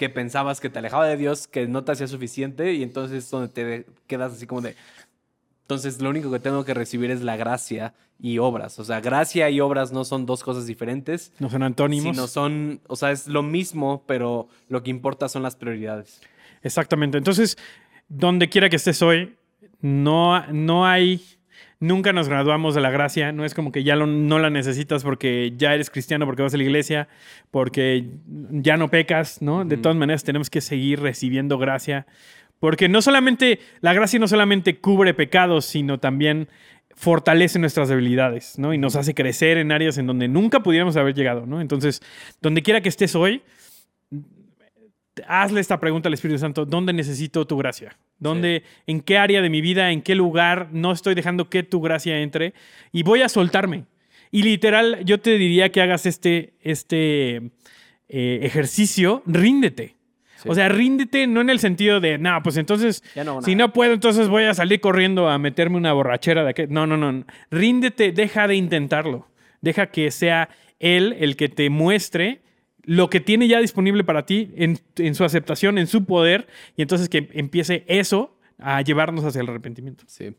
[0.01, 3.31] que pensabas que te alejaba de Dios, que no te hacía suficiente y entonces es
[3.31, 4.75] donde te quedas así como de...
[5.61, 8.79] Entonces lo único que tengo que recibir es la gracia y obras.
[8.79, 11.35] O sea, gracia y obras no son dos cosas diferentes.
[11.39, 12.17] No son antónimos.
[12.17, 16.23] Sino son, o sea, es lo mismo, pero lo que importa son las prioridades.
[16.63, 17.19] Exactamente.
[17.19, 17.59] Entonces,
[18.09, 19.37] donde quiera que estés hoy,
[19.83, 21.23] no, no hay
[21.81, 25.03] nunca nos graduamos de la gracia, no es como que ya lo, no la necesitas
[25.03, 27.09] porque ya eres cristiano, porque vas a la iglesia,
[27.51, 28.07] porque
[28.51, 29.65] ya no pecas, ¿no?
[29.65, 32.07] De todas maneras tenemos que seguir recibiendo gracia,
[32.61, 36.49] porque no solamente, la gracia no solamente cubre pecados, sino también
[36.95, 38.75] fortalece nuestras debilidades, ¿no?
[38.75, 41.63] Y nos hace crecer en áreas en donde nunca pudiéramos haber llegado, ¿no?
[41.63, 42.03] Entonces,
[42.43, 43.43] donde quiera que estés hoy,
[45.27, 47.97] hazle esta pregunta al Espíritu Santo, ¿dónde necesito tu gracia?
[48.21, 48.83] ¿Dónde, sí.
[48.87, 52.21] en qué área de mi vida, en qué lugar no estoy dejando que tu gracia
[52.21, 52.55] entre?
[52.93, 53.87] Y voy a soltarme.
[54.31, 57.37] Y literal, yo te diría que hagas este, este
[58.09, 59.97] eh, ejercicio, ríndete.
[60.37, 60.49] Sí.
[60.49, 63.93] O sea, ríndete no en el sentido de, no, pues entonces, no si no puedo,
[63.93, 66.73] entonces voy a salir corriendo a meterme una borrachera de aquel.
[66.73, 67.25] No, no, no.
[67.51, 69.27] Ríndete, deja de intentarlo.
[69.61, 70.49] Deja que sea
[70.79, 72.41] Él el que te muestre
[72.85, 77.09] lo que tiene ya disponible para ti en, su aceptación, en su poder, y entonces
[77.09, 80.05] que empiece eso a llevarnos hacia el arrepentimiento.
[80.07, 80.35] Sí.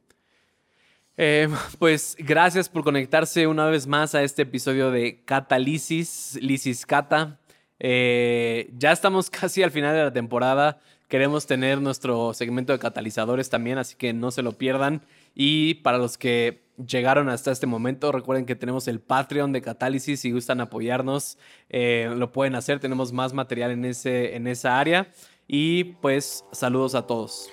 [1.18, 7.40] Eh, pues gracias por conectarse una vez más a este episodio de Catalisis, Lisis Cata.
[7.80, 10.80] Eh, ya estamos casi al final de la temporada.
[11.08, 15.02] Queremos tener nuestro segmento de catalizadores también, así que no se lo pierdan.
[15.34, 20.20] Y para los que llegaron hasta este momento, recuerden que tenemos el Patreon de Catálisis.
[20.20, 21.38] Si gustan apoyarnos,
[21.70, 22.80] eh, lo pueden hacer.
[22.80, 25.10] Tenemos más material en, ese, en esa área.
[25.48, 27.50] Y pues saludos a todos.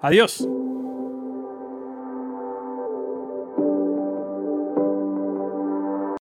[0.00, 0.46] Adiós.